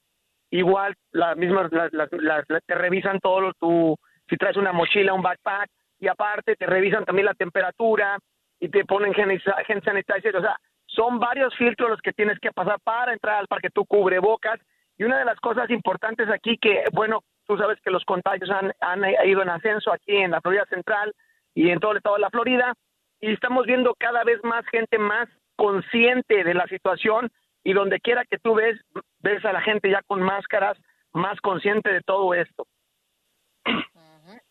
[0.51, 3.97] igual la misma, las- las- las- te revisan todo lo, tu,
[4.29, 8.19] si traes una mochila, un backpack, y aparte te revisan también la temperatura
[8.61, 10.57] y te ponen hand sanitizer, o sea,
[10.87, 14.61] son varios filtros los que tienes que pasar para entrar al parque, tu cubrebocas,
[14.97, 18.73] y una de las cosas importantes aquí que, bueno, tú sabes que los contagios han,
[18.81, 21.15] han ido en ascenso aquí en la Florida Central
[21.55, 22.75] y en todo el estado de la Florida,
[23.21, 28.25] y estamos viendo cada vez más gente más consciente de la situación y donde quiera
[28.25, 28.79] que tú ves,
[29.21, 30.77] ves a la gente ya con máscaras,
[31.13, 32.67] más consciente de todo esto.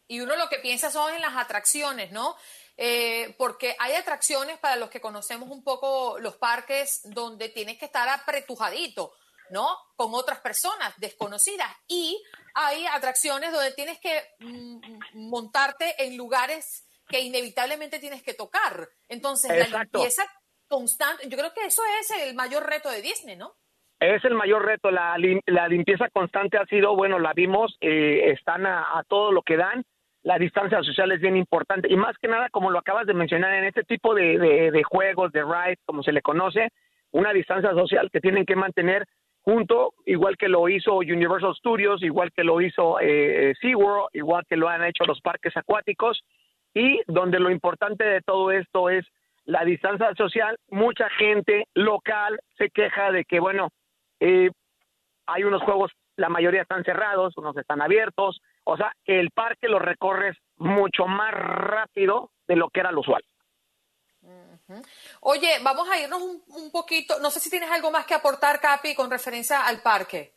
[0.08, 2.36] Y uno lo que piensa son en las atracciones, ¿no?
[2.78, 7.86] Eh, porque hay atracciones para los que conocemos un poco los parques donde tienes que
[7.86, 9.14] estar apretujadito,
[9.54, 9.68] ¿no?
[9.96, 11.70] Con otras personas desconocidas.
[11.88, 12.22] Y
[12.56, 18.90] hay atracciones donde tienes que mm, montarte en lugares que inevitablemente tienes que tocar.
[19.08, 19.66] Entonces, la
[20.00, 20.24] limpieza
[20.68, 23.54] constante, yo creo que eso es el mayor reto de Disney, ¿no?
[24.00, 28.32] Es el mayor reto, la, lim- la limpieza constante ha sido, bueno, la vimos, eh,
[28.32, 29.86] están a, a todo lo que dan,
[30.24, 33.54] la distancia social es bien importante y más que nada, como lo acabas de mencionar,
[33.54, 36.70] en este tipo de, de- de juegos, de rides, como se le conoce,
[37.12, 39.06] una distancia social que tienen que mantener
[39.44, 44.56] junto, igual que lo hizo Universal Studios, igual que lo hizo eh, SeaWorld, igual que
[44.58, 46.24] lo han hecho los parques acuáticos
[46.74, 49.06] y donde lo importante de todo esto es
[49.46, 50.58] la distancia social.
[50.70, 53.70] Mucha gente local se queja de que, bueno,
[54.22, 54.50] eh,
[55.28, 59.80] hay unos juegos, la mayoría están cerrados, unos están abiertos, o sea, el parque lo
[59.80, 63.24] recorres mucho más rápido de lo que era lo usual.
[65.22, 68.60] Oye, vamos a irnos un, un poquito, no sé si tienes algo más que aportar,
[68.60, 70.34] Capi, con referencia al parque.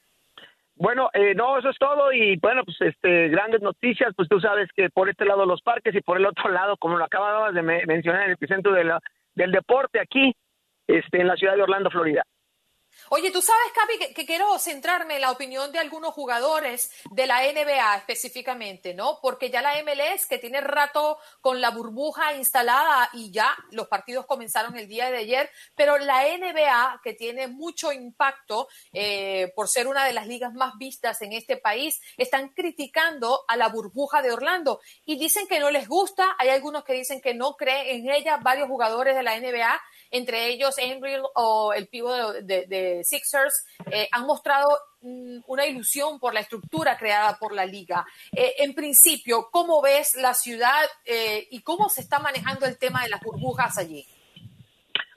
[0.79, 4.68] Bueno, eh, no, eso es todo y bueno, pues este, grandes noticias, pues tú sabes
[4.77, 7.62] que por este lado los parques y por el otro lado, como lo acababas de
[7.62, 8.92] me- mencionar, el epicentro de
[9.35, 10.35] del deporte aquí,
[10.87, 12.22] este, en la ciudad de Orlando, Florida.
[13.11, 17.42] Oye, tú sabes, Capi, que, quiero centrarme en la opinión de algunos jugadores de la
[17.42, 19.20] NBA específicamente, ¿no?
[19.22, 24.26] Porque ya la MLS, que tiene rato con la burbuja instalada y ya los partidos
[24.26, 29.87] comenzaron el día de ayer, pero la NBA, que tiene mucho impacto eh, por ser
[29.87, 34.32] una de las ligas más vistas en este país, están criticando a la burbuja de
[34.32, 36.35] Orlando y dicen que no les gusta.
[36.38, 39.80] Hay algunos que dicen que no creen en ella, varios jugadores de la NBA
[40.16, 44.68] entre ellos Embry o el pivo de, de- Sixers, eh, han mostrado
[45.02, 48.05] mm, una ilusión por la estructura creada por la liga.
[48.33, 53.02] Eh, en principio, ¿cómo ves la ciudad eh, y cómo se está manejando el tema
[53.02, 54.05] de las burbujas allí?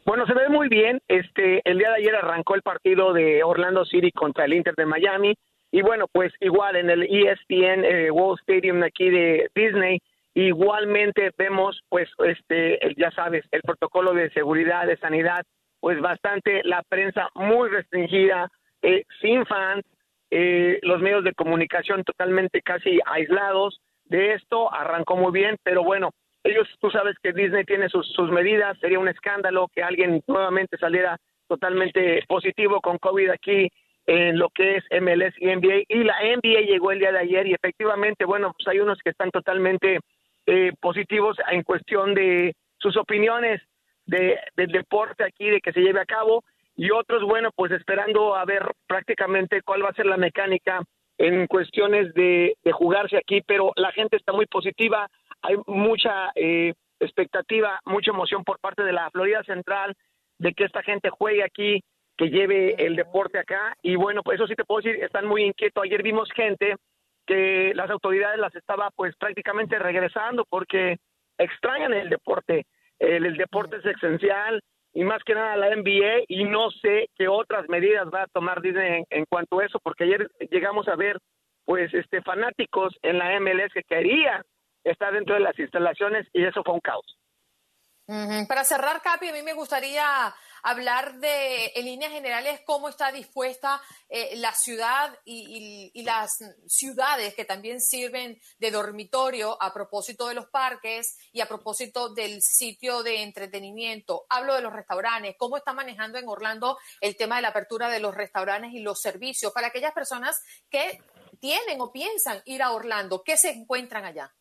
[0.05, 1.01] Bueno, se ve muy bien.
[1.07, 4.85] Este, el día de ayer arrancó el partido de Orlando City contra el Inter de
[4.85, 5.35] Miami.
[5.71, 9.99] Y bueno, pues igual en el ESPN eh, World Stadium aquí de Disney,
[10.39, 15.43] Igualmente vemos, pues, este, ya sabes, el protocolo de seguridad, de sanidad,
[15.81, 18.47] pues bastante, la prensa muy restringida,
[18.81, 19.83] eh, sin fans,
[20.31, 23.81] eh, los medios de comunicación totalmente casi aislados.
[24.05, 26.11] De esto arrancó muy bien, pero bueno,
[26.45, 30.77] ellos, tú sabes que Disney tiene sus, sus medidas, sería un escándalo que alguien nuevamente
[30.77, 31.17] saliera
[31.49, 33.67] totalmente positivo con COVID aquí
[34.05, 35.83] en lo que es MLS y NBA.
[35.89, 39.09] Y la NBA llegó el día de ayer y efectivamente, bueno, pues hay unos que
[39.09, 39.99] están totalmente
[40.49, 43.61] eh, positivos en cuestión de sus opiniones
[44.05, 46.43] de, del deporte aquí, de que se lleve a cabo,
[46.75, 50.81] y otros, bueno, pues esperando a ver prácticamente cuál va a ser la mecánica
[51.17, 55.07] en cuestiones de, de jugarse aquí, pero la gente está muy positiva,
[55.41, 59.93] hay mucha eh, expectativa, mucha emoción por parte de la Florida Central
[60.37, 61.83] de que esta gente juegue aquí,
[62.17, 65.43] que lleve el deporte acá, y bueno, pues eso sí te puedo decir, están muy
[65.43, 65.83] inquietos.
[65.83, 66.75] Ayer vimos gente
[67.29, 70.97] que las autoridades las estaba pues prácticamente regresando porque
[71.37, 72.65] extrañan el deporte.
[72.97, 74.59] El, deporte es esencial
[74.93, 78.61] y más que nada la NBA y no sé qué otras medidas va a tomar
[78.61, 81.19] Disney en, cuanto a eso porque ayer llegamos a ver
[81.65, 84.41] pues este fanáticos en la MLS que querían
[84.83, 87.05] estar dentro de las instalaciones y eso fue un caos.
[88.47, 90.33] Para cerrar, Capi, a mí me gustaría
[90.63, 96.37] hablar de, en líneas generales, cómo está dispuesta eh, la ciudad y, y- y las
[96.67, 102.41] ciudades que también sirven de dormitorio a propósito de los parques y a propósito del
[102.41, 104.25] sitio de entretenimiento.
[104.29, 107.99] Hablo de los restaurantes, cómo está manejando en Orlando el tema de la apertura de
[107.99, 111.01] los restaurantes y los servicios para aquellas personas que
[111.39, 114.33] tienen o piensan ir a Orlando, ¿qué se encuentran allá?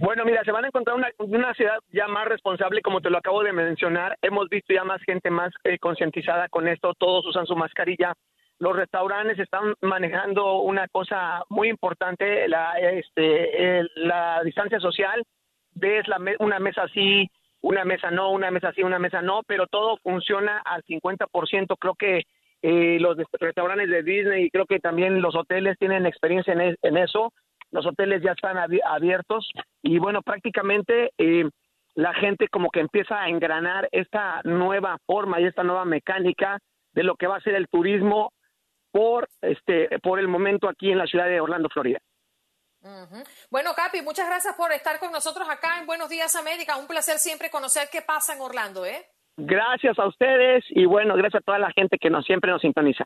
[0.00, 3.42] Bueno, mira, se van a encontrar una, ciudad ya más responsable, como te lo acabo
[3.42, 4.16] de mencionar.
[4.22, 6.94] Hemos visto ya más gente más eh, concientizada con esto.
[6.94, 8.14] Todos usan su mascarilla.
[8.58, 15.22] Los restaurantes están manejando una cosa muy importante, la, este, la distancia social.
[15.74, 17.28] Ves la me- una mesa así,
[17.60, 21.76] una mesa no, una mesa sí, una mesa no, pero todo funciona al 50%.
[21.78, 22.22] Creo que
[22.62, 27.34] eh, los restaurantes de Disney y creo que también los hoteles tienen experiencia en eso.
[27.72, 29.48] Los hoteles ya están abi- abiertos
[29.82, 31.44] y bueno, prácticamente eh,
[31.94, 36.58] la gente como que empieza a engranar esta nueva forma y esta nueva mecánica
[36.92, 38.32] de lo que va a ser el turismo
[38.92, 42.00] por este por el momento aquí en la ciudad de Orlando, Florida.
[43.50, 46.76] Bueno, Capi, muchas gracias por estar con nosotros acá en Buenos Días América.
[46.76, 49.04] Un placer siempre conocer qué pasa en Orlando, ¿eh?
[49.36, 53.04] Gracias a ustedes y bueno, gracias a toda la gente que nos siempre nos sintoniza.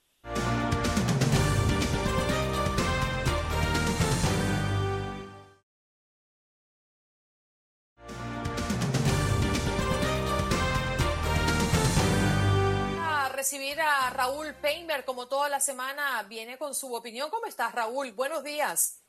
[13.44, 17.28] Recibir a Raúl Painberg, como toda la semana, viene con su opinión.
[17.28, 18.10] ¿Cómo estás, Raúl?
[18.12, 19.02] Buenos días.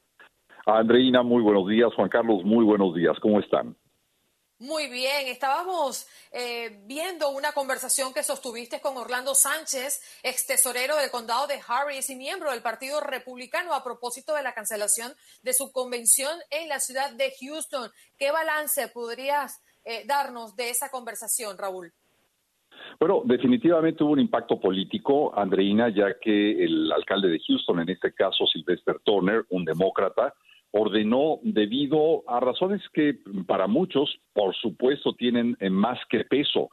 [0.65, 1.93] Andreina, muy buenos días.
[1.95, 3.15] Juan Carlos, muy buenos días.
[3.21, 3.77] ¿Cómo están?
[4.59, 11.11] Muy bien, estábamos eh, viendo una conversación que sostuviste con Orlando Sánchez, ex tesorero del
[11.11, 15.71] condado de Harris y miembro del Partido Republicano a propósito de la cancelación de su
[15.71, 17.89] convención en la ciudad de Houston.
[18.17, 21.93] ¿Qué balance podrías eh, darnos de esa conversación, Raúl?
[22.99, 28.13] Bueno, definitivamente hubo un impacto político, Andreina, ya que el alcalde de Houston, en este
[28.13, 30.33] caso Sylvester Turner, un demócrata,
[30.71, 36.69] ordenó debido a razones que para muchos, por supuesto, tienen eh, más que peso.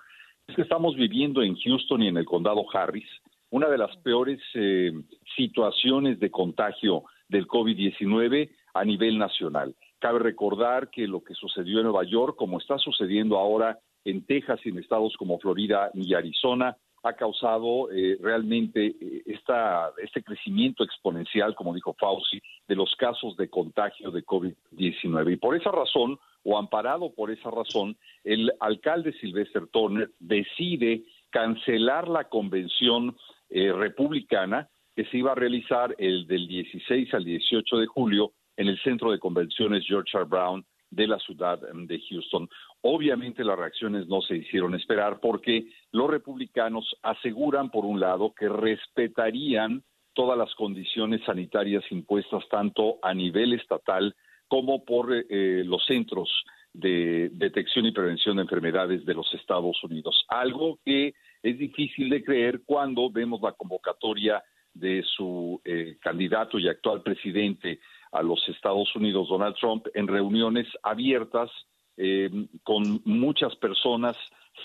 [0.47, 3.09] Es que estamos viviendo en Houston y en el condado Harris
[3.53, 4.93] una de las peores eh,
[5.37, 9.77] situaciones de contagio del COVID-19 a nivel nacional.
[9.99, 14.61] Cabe recordar que lo que sucedió en Nueva York, como está sucediendo ahora en Texas
[14.65, 20.85] y en estados como Florida y Arizona, ha causado eh, realmente eh, esta, este crecimiento
[20.85, 25.33] exponencial, como dijo Fauci, de los casos de contagio de COVID-19.
[25.33, 32.09] Y por esa razón, o amparado por esa razón, el alcalde Sylvester Turner decide cancelar
[32.09, 33.17] la convención
[33.51, 38.69] eh, republicana que se iba a realizar el del 16 al 18 de julio en
[38.69, 40.27] el centro de convenciones George R.
[40.27, 42.49] Brown de la ciudad em, de Houston.
[42.83, 48.49] Obviamente las reacciones no se hicieron esperar porque los republicanos aseguran, por un lado, que
[48.49, 54.15] respetarían todas las condiciones sanitarias impuestas tanto a nivel estatal
[54.47, 56.29] como por eh, los centros
[56.75, 60.25] de detección y prevención de enfermedades de los Estados Unidos.
[60.29, 64.43] Algo que es difícil de creer cuando vemos la convocatoria
[64.75, 67.81] de su eh, candidato y actual presidente
[68.13, 71.51] a los Estados Unidos, Donald Trump, en reuniones abiertas
[71.97, 72.31] eh,
[72.63, 74.17] con muchas personas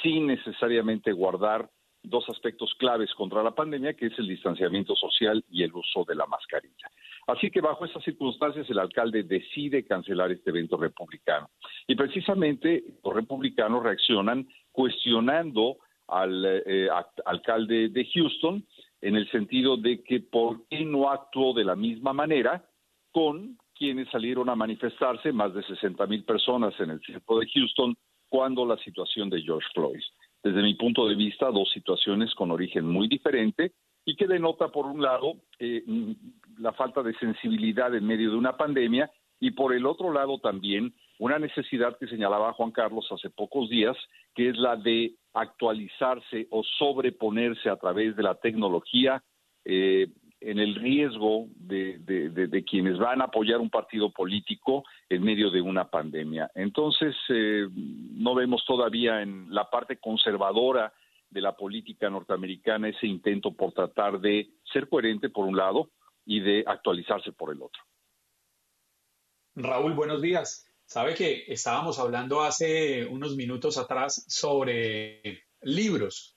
[0.04, 1.70] sin necesariamente guardar
[2.04, 6.16] dos aspectos claves contra la pandemia, que es el distanciamiento social y el uso de
[6.16, 6.90] la mascarilla.
[7.28, 11.50] Así que bajo esas circunstancias el alcalde decide cancelar este evento republicano.
[11.86, 15.78] Y precisamente los republicanos reaccionan cuestionando
[16.08, 16.88] al eh,
[17.26, 18.66] alcalde de Houston
[19.02, 22.66] en el sentido de que por qué no actuó de la misma manera
[23.18, 27.96] con quienes salieron a manifestarse, más de 60 mil personas en el centro de Houston,
[28.30, 30.04] cuando la situación de George Floyd.
[30.44, 33.72] Desde mi punto de vista, dos situaciones con origen muy diferente
[34.06, 35.84] y que denota, por un lado, eh,
[36.60, 39.10] la falta de sensibilidad en medio de una pandemia
[39.40, 43.98] y, por el otro lado, también una necesidad que señalaba Juan Carlos hace pocos días,
[44.36, 49.24] que es la de actualizarse o sobreponerse a través de la tecnología
[49.66, 50.06] eh,
[50.40, 55.90] en el riesgo de, quienes van a apoyar un partido político en medio de una
[55.90, 56.52] pandemia.
[56.54, 60.94] Entonces, eh, no vemos todavía en la parte conservadora
[61.30, 65.92] de la política norteamericana ese intento por tratar de ser coherente por un lado
[66.26, 67.82] y de actualizarse por el otro.
[69.56, 70.66] Raúl, buenos días.
[70.86, 76.37] Sabe que estábamos hablando hace unos minutos atrás sobre libros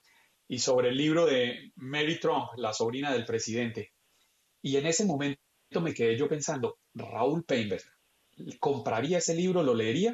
[0.50, 3.92] y sobre el libro de Mary Trump, la sobrina del presidente.
[4.60, 5.38] Y en ese momento
[5.80, 7.84] me quedé yo pensando, Raúl Painberg,
[8.58, 9.62] ¿compraría ese libro?
[9.62, 10.12] ¿Lo leería?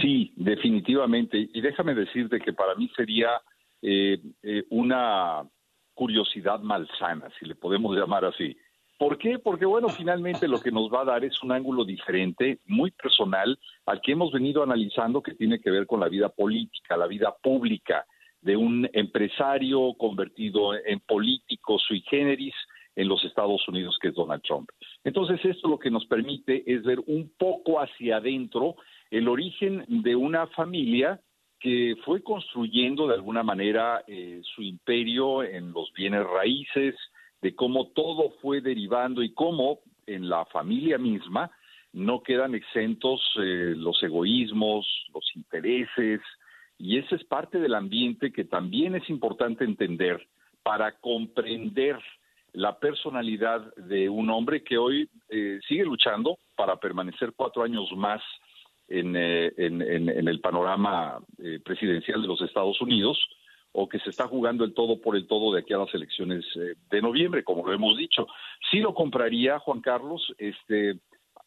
[0.00, 1.46] Sí, definitivamente.
[1.52, 3.32] Y déjame decirte que para mí sería
[3.82, 5.46] eh, eh, una
[5.92, 8.56] curiosidad malsana, si le podemos llamar así.
[8.98, 9.40] ¿Por qué?
[9.40, 13.58] Porque, bueno, finalmente lo que nos va a dar es un ángulo diferente, muy personal,
[13.84, 17.36] al que hemos venido analizando que tiene que ver con la vida política, la vida
[17.42, 18.06] pública
[18.42, 22.54] de un empresario convertido en político sui generis
[22.94, 24.68] en los Estados Unidos, que es Donald Trump.
[25.04, 28.76] Entonces, esto lo que nos permite es ver un poco hacia adentro
[29.10, 31.20] el origen de una familia
[31.58, 36.96] que fue construyendo de alguna manera eh, su imperio en los bienes raíces,
[37.40, 41.50] de cómo todo fue derivando y cómo en la familia misma
[41.92, 46.20] no quedan exentos eh, los egoísmos, los intereses,
[46.78, 50.26] y ese es parte del ambiente que también es importante entender
[50.62, 51.98] para comprender
[52.52, 58.20] la personalidad de un hombre que hoy eh, sigue luchando para permanecer cuatro años más
[58.88, 61.18] en, eh, el panorama
[61.64, 63.18] presidencial de los Estados Unidos,
[63.72, 66.44] o que se está jugando el todo por el todo de aquí a las elecciones
[66.56, 68.26] eh, de noviembre, como lo hemos dicho.
[68.70, 70.98] Sí lo compraría, Juan Carlos, este,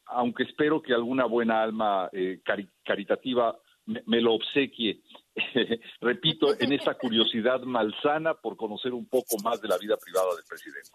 [0.08, 2.42] aunque espero que alguna buena alma eh,
[2.84, 3.56] caritativa
[3.86, 5.02] me, lo obsequie,
[6.02, 10.46] repito, en esta curiosidad malsana por conocer un poco más de la vida privada del
[10.46, 10.92] presidente.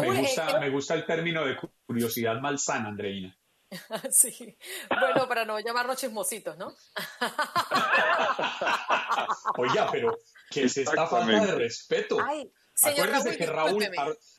[0.00, 3.36] me, gusta, eh, me gusta el término de curiosidad malsana, Andreina.
[4.10, 4.56] Sí,
[4.88, 6.72] bueno, para no llamarnos chismositos, ¿no?
[9.56, 10.18] Oiga, pero
[10.50, 12.18] que es esta falta de respeto.
[12.82, 13.84] acuérdese, que Raúl,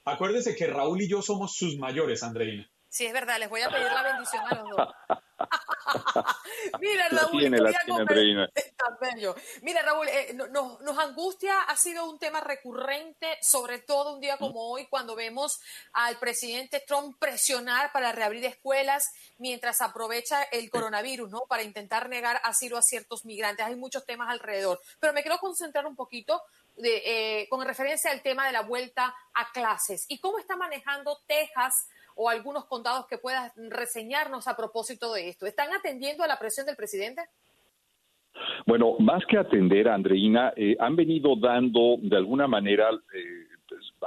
[0.05, 2.69] acuérdese que Raúl y yo somos sus mayores, Andreina.
[2.89, 4.87] Sí, es verdad, les voy a pedir la bendición a los dos.
[6.79, 7.41] Mira, Raúl,
[9.61, 14.71] Mira, Raúl, eh, nos, angustia, ha sido un tema recurrente, sobre todo un día como
[14.71, 15.59] hoy, cuando vemos
[15.93, 19.03] al presidente Trump presionar para reabrir escuelas
[19.37, 21.41] mientras aprovecha el coronavirus, ¿no?
[21.47, 23.65] Para intentar negar asilo a ciertos migrantes.
[23.65, 26.41] Hay muchos temas alrededor, pero me quiero concentrar un poquito
[26.77, 30.05] de, eh, con referencia al tema de la vuelta a clases.
[30.07, 35.45] Y cómo está manejando Texas o algunos condados que puedas reseñarnos a propósito de esto.
[35.45, 37.21] ¿Están atendiendo a la presión del presidente?
[38.65, 43.47] Bueno, más que atender, Andreina, eh, han venido dando de alguna manera eh,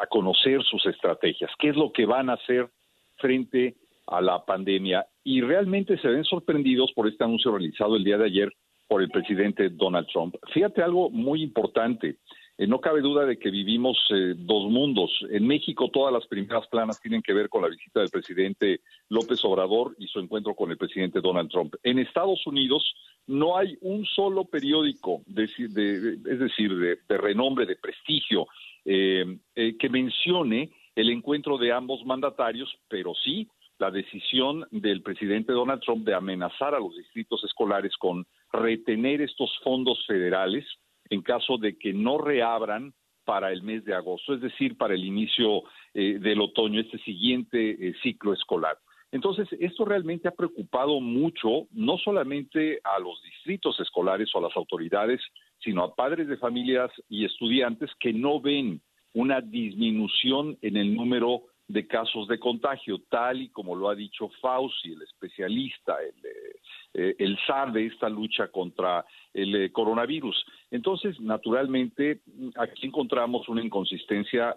[0.01, 2.69] a conocer sus estrategias, qué es lo que van a hacer
[3.17, 8.17] frente a la pandemia y realmente se ven sorprendidos por este anuncio realizado el día
[8.17, 8.53] de ayer
[8.87, 10.35] por el presidente Donald Trump.
[10.53, 12.17] Fíjate algo muy importante.
[12.59, 15.11] Eh, no cabe duda de que vivimos eh, dos mundos.
[15.31, 19.45] En México todas las primeras planas tienen que ver con la visita del presidente López
[19.45, 21.77] Obrador y su encuentro con el presidente Donald Trump.
[21.85, 22.95] En Estados Unidos
[23.29, 28.49] no hay un solo periódico, de, es decir, de, renombre, de prestigio,
[28.85, 33.49] eh, que mencione el encuentro de ambos mandatarios, pero sí
[33.79, 39.57] la decisión del presidente Donald Trump de amenazar a los distritos escolares con retener estos
[39.63, 40.65] fondos federales
[41.11, 42.95] en caso de que no reabran
[43.25, 47.71] para el mes de agosto, es decir, para el inicio eh, del otoño, este siguiente
[47.71, 48.79] eh, ciclo escolar.
[49.11, 54.57] Entonces, esto realmente ha preocupado mucho, no solamente a los distritos escolares o a las
[54.57, 55.21] autoridades,
[55.63, 58.81] sino a padres de familias y estudiantes que no ven
[59.15, 64.31] una disminución en el número de casos de contagio, tal y como lo ha dicho
[64.41, 66.57] Fauci, el especialista, el, eh,
[66.95, 69.05] eh, el SAR de esta lucha contra
[69.35, 70.47] el eh, coronavirus.
[70.71, 72.23] Entonces, naturalmente,
[72.57, 74.57] aquí encontramos una inconsistencia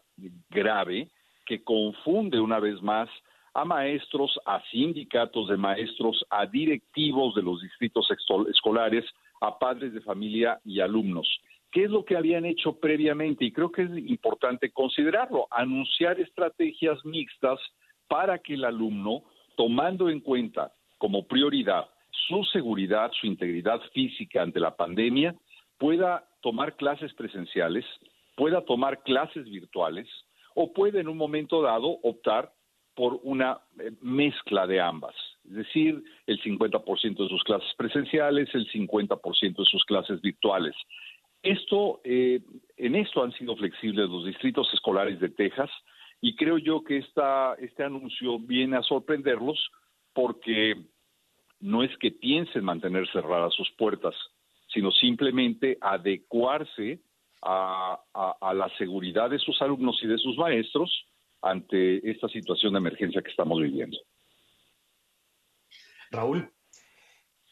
[0.49, 1.09] grave
[1.45, 3.09] que confunde una vez más
[3.53, 8.07] a maestros, a sindicatos de maestros, a directivos de los distritos
[8.49, 9.03] escolares,
[9.41, 11.27] a padres de familia y alumnos.
[11.71, 13.45] ¿Qué es lo que habían hecho previamente?
[13.45, 17.59] Y creo que es importante considerarlo, anunciar estrategias mixtas
[18.07, 19.23] para que el alumno,
[19.55, 21.87] tomando en cuenta como prioridad
[22.27, 25.35] su seguridad, su integridad física ante la pandemia,
[25.77, 27.85] pueda tomar clases presenciales,
[28.35, 30.07] pueda tomar clases virtuales
[30.55, 32.51] o puede en un momento dado optar
[32.95, 35.15] por una eh, mezcla de ambas,
[35.45, 40.75] es decir, el 50% de sus clases presenciales, el 50% de sus clases virtuales.
[41.43, 42.41] Esto, eh,
[42.77, 45.69] en esto han sido flexibles los distritos escolares de Texas
[46.21, 49.71] y creo yo que esta, este anuncio viene a sorprenderlos
[50.13, 50.75] porque
[51.59, 54.15] no es que piensen mantener cerradas sus puertas,
[54.67, 56.99] sino simplemente adecuarse
[57.41, 61.05] a, a la seguridad de sus alumnos y de sus maestros
[61.41, 63.97] ante esta situación de emergencia que estamos viviendo.
[66.11, 66.51] Raúl,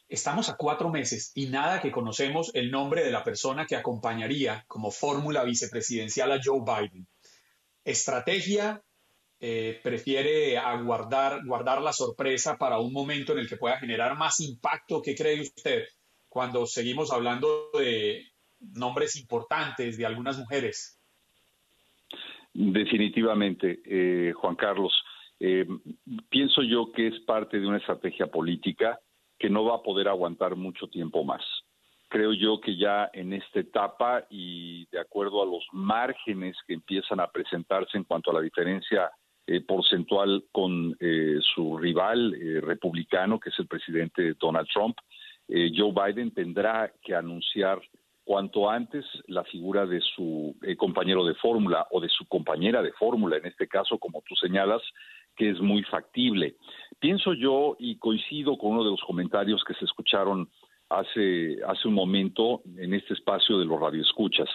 [0.10, 4.66] estamos a cuatro meses y nada que conocemos el nombre de la persona que acompañaría
[4.68, 7.08] como fórmula vicepresidencial a Joe Biden.
[7.86, 8.82] ¿Estrategia?
[9.40, 14.40] Eh, ¿Prefiere aguardar, guardar la sorpresa para un momento en el que pueda generar más
[14.42, 15.02] impacto?
[15.02, 15.86] ¿Qué cree usted
[16.28, 18.26] cuando seguimos hablando de
[18.60, 21.00] nombres importantes de algunas mujeres?
[22.54, 24.92] Definitivamente, eh, Juan Carlos.
[25.40, 25.66] Eh,
[26.30, 29.00] pienso yo que es parte de una estrategia política
[29.40, 31.42] que no va a poder aguantar mucho tiempo más.
[32.10, 37.20] Creo yo que ya en esta etapa y de acuerdo a los márgenes que empiezan
[37.20, 39.12] a presentarse en cuanto a la diferencia
[39.48, 40.98] eh, porcentual con
[41.56, 44.98] su rival republicano, que es el presidente Donald Trump,
[45.48, 47.80] Joe Biden tendrá que anunciar
[48.30, 52.92] cuanto antes la figura de su eh, compañero de fórmula o de su compañera de
[52.92, 54.84] fórmula, en este caso, como tú señalas,
[55.36, 56.56] que es muy factible.
[57.00, 60.50] Pienso yo, y coincido con uno de los comentarios que se escucharon
[60.90, 64.50] hace, hace un momento en este espacio de los radioescuchas,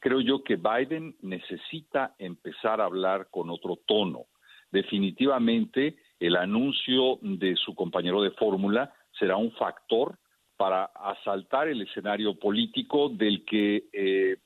[0.00, 4.26] creo yo que Biden necesita empezar a hablar con otro tono.
[4.70, 10.18] Definitivamente, el anuncio de su compañero de fórmula será un factor
[10.56, 14.36] para asaltar el escenario político del que, eh,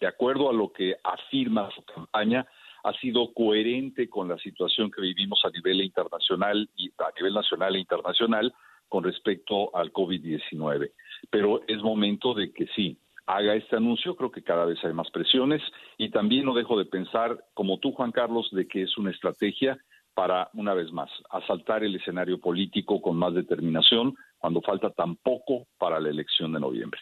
[0.00, 2.46] de acuerdo a lo que afirma su campaña,
[2.84, 7.76] ha sido coherente con la situación que vivimos a nivel internacional y a nivel nacional
[7.76, 8.52] e internacional
[8.88, 10.92] con respecto al COVID-19.
[11.30, 15.10] Pero es momento de que sí, haga este anuncio, creo que cada vez hay más
[15.10, 15.62] presiones
[15.98, 19.78] y también no dejo de pensar, como tú, Juan Carlos, de que es una estrategia
[20.14, 25.68] para, una vez más, asaltar el escenario político con más determinación cuando falta tan poco
[25.78, 27.00] para la elección de noviembre.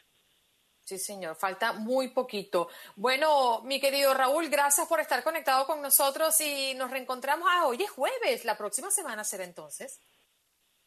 [0.86, 2.68] Sí, señor, falta muy poquito.
[2.94, 7.48] Bueno, mi querido Raúl, gracias por estar conectado con nosotros y nos reencontramos.
[7.50, 10.00] Ah, hoy es jueves, la próxima semana será entonces.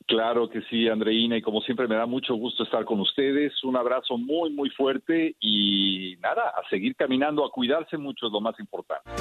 [0.07, 3.61] Claro que sí, Andreina, y como siempre me da mucho gusto estar con ustedes.
[3.65, 8.39] Un abrazo muy, muy fuerte y nada, a seguir caminando, a cuidarse mucho es lo
[8.39, 9.11] más importante.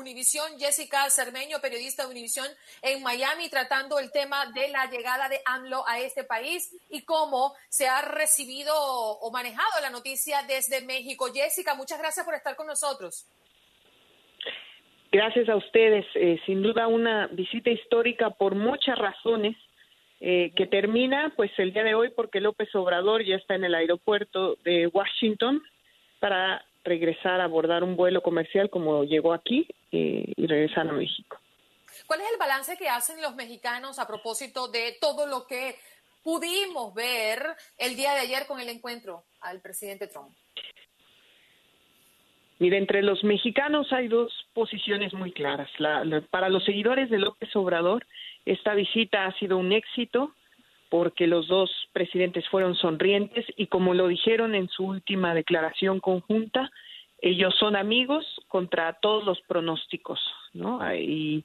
[0.00, 2.46] Univisión, Jessica Cermeño, periodista de Univisión
[2.82, 7.54] en Miami, tratando el tema de la llegada de AMLO a este país y cómo
[7.68, 11.26] se ha recibido o manejado la noticia desde México.
[11.32, 13.26] Jessica, muchas gracias por estar con nosotros.
[15.12, 16.06] Gracias a ustedes.
[16.14, 19.56] Eh, sin duda una visita histórica por muchas razones.
[20.22, 23.74] Eh, que termina pues el día de hoy porque López Obrador ya está en el
[23.74, 25.62] aeropuerto de Washington
[26.18, 31.38] para regresar a abordar un vuelo comercial como llegó aquí eh, y regresar a México.
[32.06, 35.76] ¿Cuál es el balance que hacen los mexicanos a propósito de todo lo que
[36.22, 37.42] pudimos ver
[37.78, 40.30] el día de ayer con el encuentro al presidente Trump?
[42.58, 45.70] Mire, entre los mexicanos hay dos posiciones muy claras.
[46.30, 48.06] para los seguidores de López Obrador,
[48.44, 50.34] esta visita ha sido un éxito
[50.90, 56.70] porque los dos presidentes fueron sonrientes y como lo dijeron en su última declaración conjunta,
[57.22, 60.20] ellos son amigos contra todos los pronósticos,
[60.52, 60.80] ¿no?
[60.94, 61.44] Y,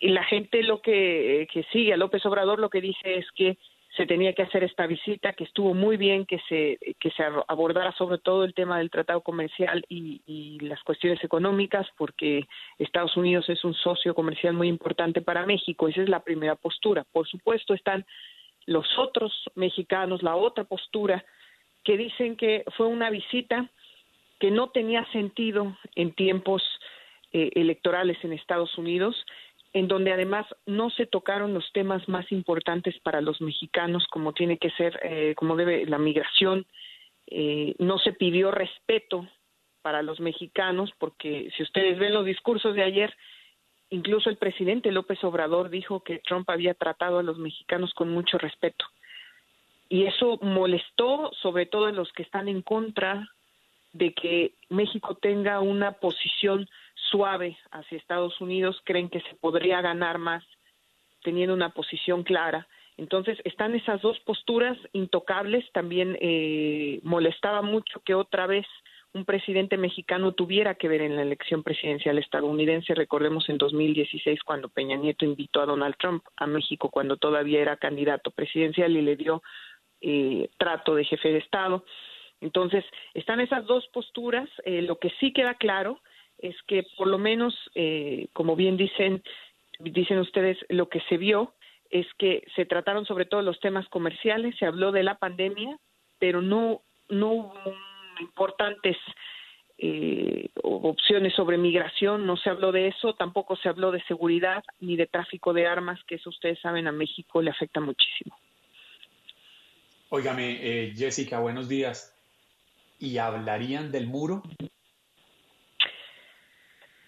[0.00, 3.56] la gente lo que, que sigue a López Obrador lo que dice es que
[3.96, 7.92] se tenía que hacer esta visita, que estuvo muy bien que se, que se abordara
[7.92, 12.48] sobre todo el tema del tratado comercial y, y, las cuestiones económicas, porque
[12.80, 15.86] Estados Unidos es un socio comercial muy importante para México.
[15.86, 17.04] Esa es la primera postura.
[17.12, 18.04] Por supuesto, están
[18.66, 21.24] los otros mexicanos, la otra postura,
[21.84, 23.70] que dicen que fue una visita
[24.38, 26.62] que no tenía sentido en tiempos
[27.32, 29.16] eh, electorales en Estados Unidos
[29.72, 34.58] en donde además no se tocaron los temas más importantes para los mexicanos, como tiene
[34.58, 36.66] que ser, eh, como debe la migración,
[37.26, 39.26] eh, no se pidió respeto
[39.80, 43.14] para los mexicanos, porque si ustedes ven los discursos de ayer,
[43.92, 48.38] incluso el presidente López Obrador dijo que Trump había tratado a los mexicanos con mucho
[48.38, 48.84] respeto.
[49.88, 53.28] Y eso molestó sobre todo a los que están en contra
[53.92, 60.16] de que México tenga una posición suave hacia Estados Unidos, creen que se podría ganar
[60.16, 60.42] más
[61.22, 62.66] teniendo una posición clara.
[62.96, 65.70] Entonces, están esas dos posturas intocables.
[65.72, 68.66] También eh, molestaba mucho que otra vez
[69.14, 72.94] un presidente mexicano tuviera que ver en la elección presidencial estadounidense.
[72.94, 77.76] Recordemos en 2016 cuando Peña Nieto invitó a Donald Trump a México cuando todavía era
[77.76, 79.42] candidato presidencial y le dio
[80.00, 81.84] eh, trato de jefe de Estado.
[82.40, 84.48] Entonces, están esas dos posturas.
[84.64, 86.00] Eh, lo que sí queda claro
[86.38, 89.22] es que por lo menos, eh, como bien dicen,
[89.78, 91.54] dicen ustedes, lo que se vio
[91.90, 95.76] es que se trataron sobre todo los temas comerciales, se habló de la pandemia,
[96.18, 97.76] pero no, no hubo
[98.22, 98.96] importantes
[99.78, 104.96] eh, opciones sobre migración, no se habló de eso, tampoco se habló de seguridad ni
[104.96, 108.36] de tráfico de armas, que eso ustedes saben a México le afecta muchísimo.
[110.08, 112.16] Óigame, eh, Jessica, buenos días.
[113.00, 114.42] ¿Y hablarían del muro?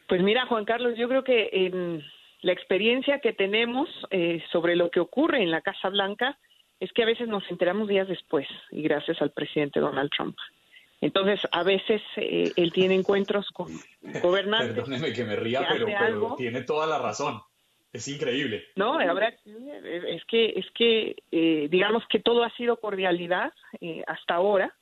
[0.08, 2.02] Pues mira, Juan Carlos, yo creo que en
[2.42, 6.38] la experiencia que tenemos eh, sobre lo que ocurre en la Casa Blanca
[6.80, 10.36] es que a veces nos enteramos días después y gracias al presidente Donald Trump.
[11.05, 13.68] Entonces, a veces eh, él tiene encuentros con
[14.22, 14.74] gobernantes.
[14.74, 17.40] Perdóneme que me ría, pero, tiene toda la razón.
[17.92, 18.64] Es increíble.
[18.74, 23.52] No, habrá, es que, es que eh, digamos que todo ha sido cordialidad
[24.09, 24.74] hasta ahora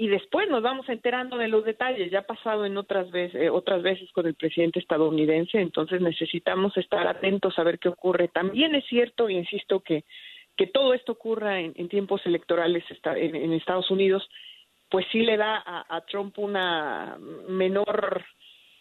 [0.00, 2.10] y después nos vamos enterando de los detalles.
[2.10, 6.74] Ya ha pasado en otras veces, eh, otras veces con el presidente estadounidense, entonces necesitamos
[6.78, 8.28] estar atentos a ver qué ocurre.
[8.28, 10.04] También es cierto, insisto, que,
[10.56, 14.26] que todo esto ocurra en, tiempos electorales en, Estados Unidos,
[14.90, 17.16] pues sí le da a, a Trump una
[17.48, 18.24] menor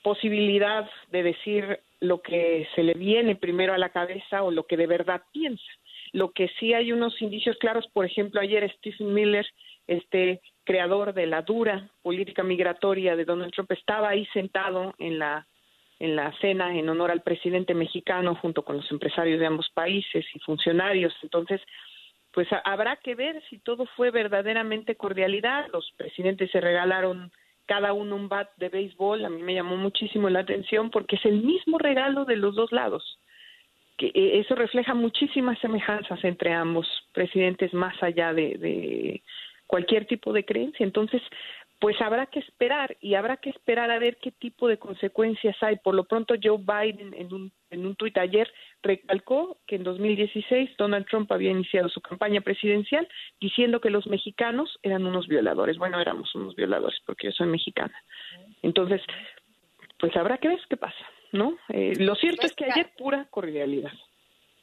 [0.02, 4.78] posibilidad de decir lo que se le viene primero a la cabeza o lo que
[4.78, 5.72] de verdad piensa.
[6.12, 9.46] Lo que sí hay unos indicios claros, por ejemplo, ayer Stephen Miller,
[9.88, 15.46] este creador de la dura política migratoria de Donald Trump, estaba ahí sentado en la
[16.00, 20.26] en la cena en honor al presidente mexicano junto con los empresarios de ambos países
[20.34, 21.14] y funcionarios.
[21.22, 21.60] Entonces,
[22.32, 25.68] pues habrá que ver si todo fue verdaderamente cordialidad.
[25.74, 27.32] Los presidentes se regalaron
[27.66, 29.26] cada uno un bat de béisbol.
[29.26, 32.72] A mí me llamó muchísimo la atención porque es el mismo regalo de los dos
[32.72, 33.20] lados.
[33.98, 39.22] Que eh, eso refleja muchísimas semejanzas entre ambos presidentes, más allá de
[39.70, 40.84] cualquier tipo de creencia.
[40.84, 41.22] Entonces,
[41.80, 45.78] pues habrá que esperar y habrá que esperar a ver qué tipo de consecuencias hay.
[45.78, 48.52] Por lo pronto, Joe Biden en un, en un tuit ayer
[48.84, 53.08] recalcó que en 2016 Donald Trump había iniciado su campaña presidencial
[53.40, 55.78] diciendo que los mexicanos eran unos violadores.
[55.78, 57.96] Bueno, éramos unos violadores porque yo soy mexicana.
[58.62, 59.02] Entonces,
[60.00, 61.58] pues habrá que ver qué pasa, ¿no?
[61.70, 63.94] Eh, lo cierto es que ayer pura cordialidad.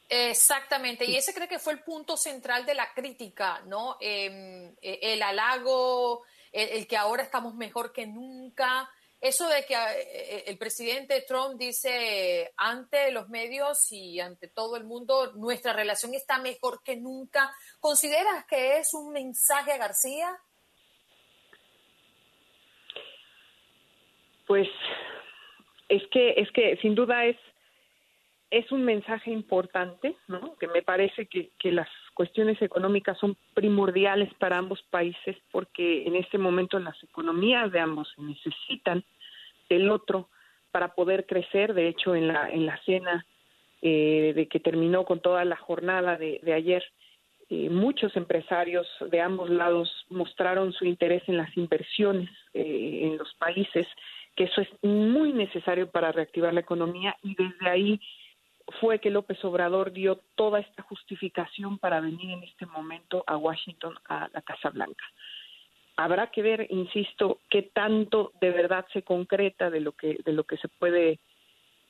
[0.08, 3.96] Exactamente, y ese creo que fue el punto central de la crítica, ¿no?
[4.00, 6.22] Em, e, el halago,
[6.56, 8.90] el, que ahora estamos mejor que nunca.
[9.20, 14.84] Eso de que eh, el presidente Trump dice ante los medios y ante todo el
[14.84, 17.50] mundo, nuestra relación está mejor que nunca.
[17.80, 20.36] ¿Consideras que es un mensaje a García?
[24.46, 24.68] Pues
[25.88, 27.36] es que, es que sin duda es
[28.50, 30.56] es un mensaje importante, ¿no?
[30.56, 36.38] que me parece que, las cuestiones económicas son primordiales para ambos países porque en este
[36.38, 39.04] momento las economías de ambos necesitan
[39.68, 40.30] del otro
[40.72, 41.74] para poder crecer.
[41.74, 43.26] De hecho, en la, en la cena
[43.82, 46.82] eh, de que terminó con toda la jornada de, de ayer,
[47.50, 53.34] eh, muchos empresarios de ambos lados mostraron su interés en las inversiones eh, en los
[53.34, 53.86] países,
[54.34, 58.00] que eso es muy necesario para reactivar la economía y desde ahí
[58.80, 63.94] fue que López Obrador dio toda esta justificación para venir en este momento a Washington,
[64.08, 65.04] a la Casa Blanca.
[65.96, 70.44] Habrá que ver, insisto, qué tanto de verdad se concreta de lo que de lo
[70.44, 71.20] que se puede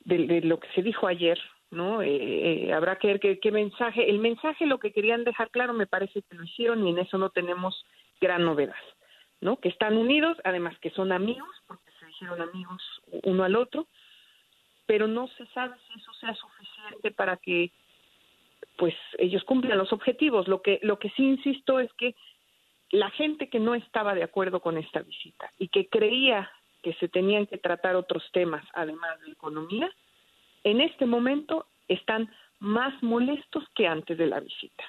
[0.05, 1.37] de, lo que se dijo ayer,
[1.71, 2.01] ¿no?
[2.01, 5.73] Eh, eh, habrá que ver qué, qué mensaje, el mensaje lo que querían dejar claro
[5.73, 7.85] me parece que lo hicieron y en eso no tenemos
[8.21, 8.75] gran novedad,
[9.41, 9.57] ¿no?
[9.57, 12.81] Que están unidos, además que son amigos, porque se dijeron amigos
[13.23, 13.87] uno al otro,
[14.87, 17.71] pero no se sabe si eso sea suficiente para que
[18.77, 20.47] pues ellos cumplan los objetivos.
[20.47, 22.15] Lo que lo que sí insisto es que
[22.91, 26.49] la gente que no estaba de acuerdo con esta visita y que creía
[26.81, 29.91] que se tenían que tratar otros temas además de economía,
[30.63, 34.83] en este momento están más molestos que antes de la visita.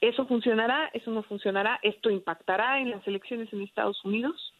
[0.00, 0.90] ¿Eso funcionará?
[0.92, 1.78] ¿Eso no funcionará?
[1.82, 4.54] ¿Esto impactará en las elecciones en Estados Unidos?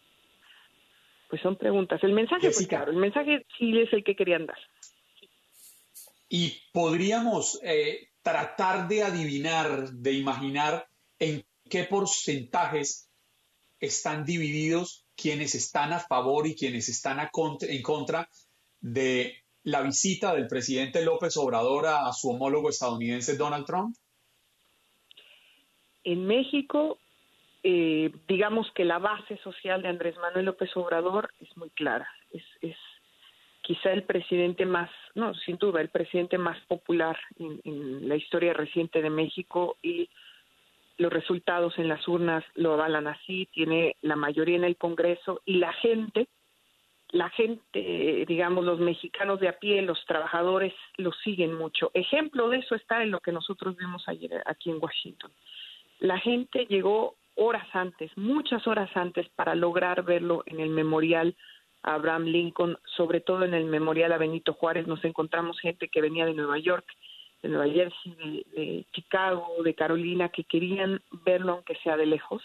[1.31, 2.03] Pues son preguntas.
[2.03, 4.59] El mensaje, pues claro, el mensaje sí es el que querían dar.
[6.29, 10.89] Y podríamos eh, tratar de adivinar, de imaginar
[11.21, 13.09] en qué porcentajes
[13.79, 18.29] están divididos quienes están a favor y quienes están en contra
[18.81, 23.95] de la visita del presidente López Obrador a su homólogo estadounidense Donald Trump?
[26.03, 26.99] En México,
[27.63, 32.09] eh, digamos que la base social de Andrés Manuel López Obrador es muy clara.
[32.33, 32.77] Es, es
[33.63, 38.53] quizá el presidente más, no, sin duda, el presidente más popular en, en la historia
[38.53, 40.09] reciente de México y
[41.01, 45.55] los resultados en las urnas lo avalan así, tiene la mayoría en el Congreso y
[45.55, 46.29] la gente,
[47.11, 51.91] la gente, digamos, los mexicanos de a pie, los trabajadores, lo siguen mucho.
[51.95, 55.33] Ejemplo de eso está en lo que nosotros vimos ayer aquí en Washington.
[56.01, 61.37] La gente llegó horas antes, muchas horas antes, para lograr verlo en el memorial
[61.83, 64.87] a Abraham Lincoln, sobre todo en el memorial a Benito Juárez.
[64.87, 66.85] Nos encontramos gente que venía de Nueva York,
[67.43, 72.43] de Nueva Jersey, de, Chicago, de Carolina, que querían verlo aunque sea de lejos.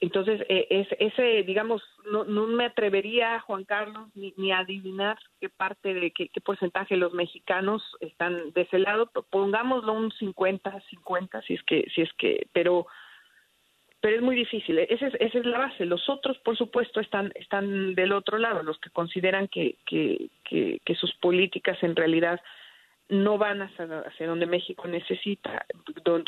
[0.00, 1.82] Entonces, eh, es, ese, digamos,
[2.12, 6.40] no, no me atrevería, Juan Carlos, ni, ni a adivinar qué parte de qué, qué,
[6.40, 9.10] porcentaje los mexicanos están de ese lado.
[9.30, 12.86] Pongámoslo un 50, 50, si es que, si es que, pero,
[14.00, 14.78] pero es muy difícil.
[14.78, 15.84] Esa es, esa es la base.
[15.84, 20.80] Los otros, por supuesto, están, están del otro lado, los que consideran que, que, que,
[20.84, 22.40] que sus políticas en realidad
[23.08, 25.64] no van hacia, hacia donde México necesita,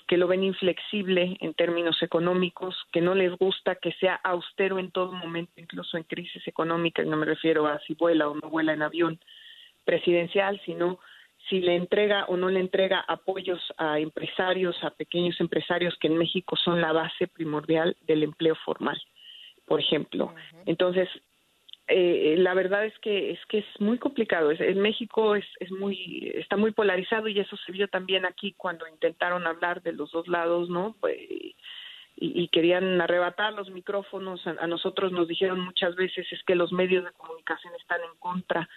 [0.08, 4.90] que lo ven inflexible en términos económicos, que no les gusta que sea austero en
[4.90, 8.72] todo momento, incluso en crisis económica, no me refiero a si vuela o no vuela
[8.72, 9.20] en avión
[9.84, 10.98] presidencial, sino
[11.50, 16.16] si le entrega o no le entrega apoyos a empresarios, a pequeños empresarios que en
[16.16, 18.98] México son la base primordial del empleo formal,
[19.66, 20.32] por ejemplo.
[20.64, 21.08] Entonces,
[21.88, 24.52] eh, la verdad es que es que es muy complicado.
[24.52, 28.86] en México es, es muy está muy polarizado y eso se vio también aquí cuando
[28.86, 30.94] intentaron hablar de los dos lados, ¿no?
[31.00, 31.56] Pues, y,
[32.16, 34.46] y, querían arrebatar los micrófonos.
[34.46, 38.16] A, a, nosotros nos dijeron muchas veces es que los medios de comunicación están en
[38.20, 38.68] contra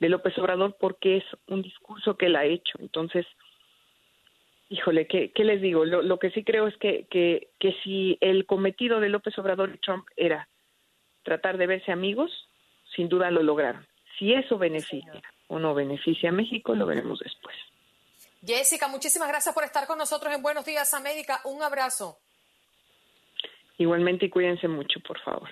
[0.00, 2.78] de López Obrador porque es un discurso que él ha hecho.
[2.80, 3.26] Entonces,
[4.68, 5.84] híjole, ¿qué, qué les digo?
[5.84, 9.72] Lo, lo que sí creo es que, que, que si el cometido de López Obrador
[9.74, 10.48] y Trump era
[11.22, 12.30] tratar de verse amigos,
[12.94, 13.86] sin duda lo lograron.
[14.18, 17.56] Si eso beneficia o no beneficia a México, lo veremos después.
[18.44, 21.40] Jessica, muchísimas gracias por estar con nosotros en Buenos Días América.
[21.44, 22.18] Un abrazo.
[23.78, 25.48] Igualmente y cuídense mucho, por favor.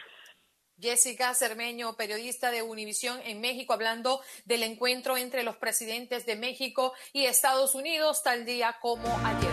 [0.80, 6.92] Jessica Cermeño, periodista de Univisión en México, hablando del encuentro entre los presidentes de México
[7.12, 9.52] y Estados Unidos tal día como ayer.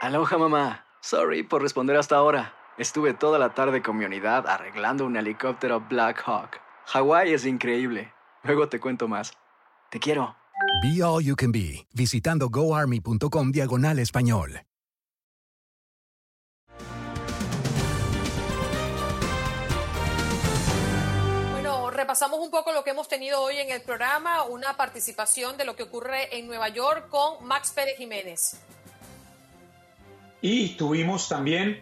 [0.00, 0.86] Aloha mamá.
[1.00, 2.54] Sorry por responder hasta ahora.
[2.78, 6.60] Estuve toda la tarde con mi unidad arreglando un helicóptero Black Hawk.
[6.86, 8.12] Hawái es increíble.
[8.44, 9.32] Luego te cuento más.
[9.90, 10.36] Te quiero.
[10.82, 14.67] Be All You Can Be, visitando goarmy.com diagonal español.
[22.18, 25.76] Repasamos un poco lo que hemos tenido hoy en el programa, una participación de lo
[25.76, 28.56] que ocurre en Nueva York con Max Pérez Jiménez.
[30.40, 31.80] Y tuvimos también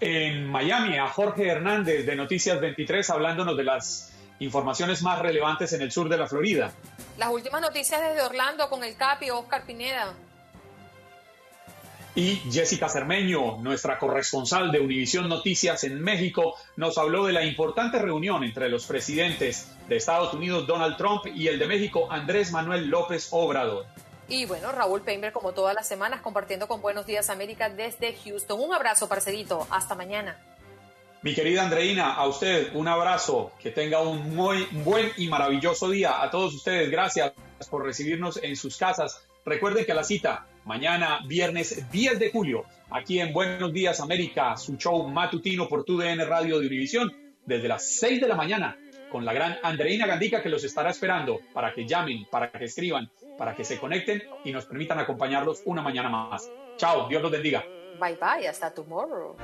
[0.00, 5.82] en Miami a Jorge Hernández de Noticias 23 hablándonos de las informaciones más relevantes en
[5.82, 6.72] el sur de la Florida.
[7.18, 10.14] Las últimas noticias desde Orlando con el CAPI Oscar Pineda.
[12.16, 17.98] Y Jessica Cermeño, nuestra corresponsal de Univisión Noticias en México, nos habló de la importante
[17.98, 22.86] reunión entre los presidentes de Estados Unidos Donald Trump y el de México Andrés Manuel
[22.86, 23.86] López Obrador.
[24.28, 28.60] Y bueno, Raúl Peinberg, como todas las semanas, compartiendo con Buenos Días América desde Houston.
[28.60, 29.66] Un abrazo, parcerito.
[29.68, 30.40] Hasta mañana.
[31.22, 33.50] Mi querida Andreina, a usted un abrazo.
[33.60, 36.22] Que tenga un muy buen y maravilloso día.
[36.22, 37.32] A todos ustedes, gracias
[37.68, 39.20] por recibirnos en sus casas.
[39.44, 44.76] Recuerden que la cita mañana, viernes 10 de julio, aquí en Buenos Días América, su
[44.76, 47.12] show matutino por TUDN Radio de Univisión,
[47.44, 48.76] desde las 6 de la mañana,
[49.10, 53.10] con la gran Andreina Gandica que los estará esperando para que llamen, para que escriban,
[53.38, 56.50] para que se conecten y nos permitan acompañarlos una mañana más.
[56.76, 57.64] Chao, Dios los bendiga.
[58.00, 59.36] Bye bye, hasta tomorrow.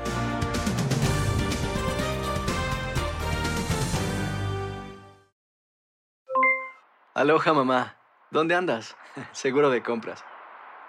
[7.15, 7.97] Aloha mamá,
[8.31, 8.97] ¿dónde andas?
[9.33, 10.25] Seguro de compras.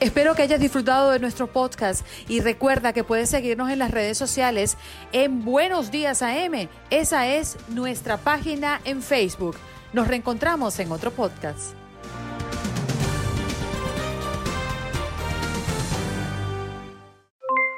[0.00, 4.16] Espero que hayas disfrutado de nuestro podcast y recuerda que puedes seguirnos en las redes
[4.16, 4.76] sociales
[5.10, 6.68] en Buenos Días AM.
[6.90, 9.56] Esa es nuestra página en Facebook.
[9.92, 11.74] Nos reencontramos en otro podcast.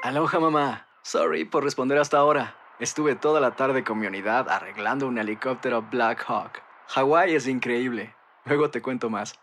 [0.03, 0.87] Aloha mamá.
[1.01, 2.55] Sorry por responder hasta ahora.
[2.79, 6.61] Estuve toda la tarde con mi unidad arreglando un helicóptero Black Hawk.
[6.89, 8.13] Hawái es increíble.
[8.45, 9.39] Luego te cuento más.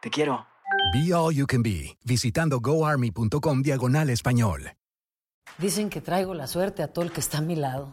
[0.00, 0.49] Te quiero.
[0.92, 4.72] Be All You Can Be, visitando goarmy.com diagonal español.
[5.58, 7.92] Dicen que traigo la suerte a todo el que está a mi lado.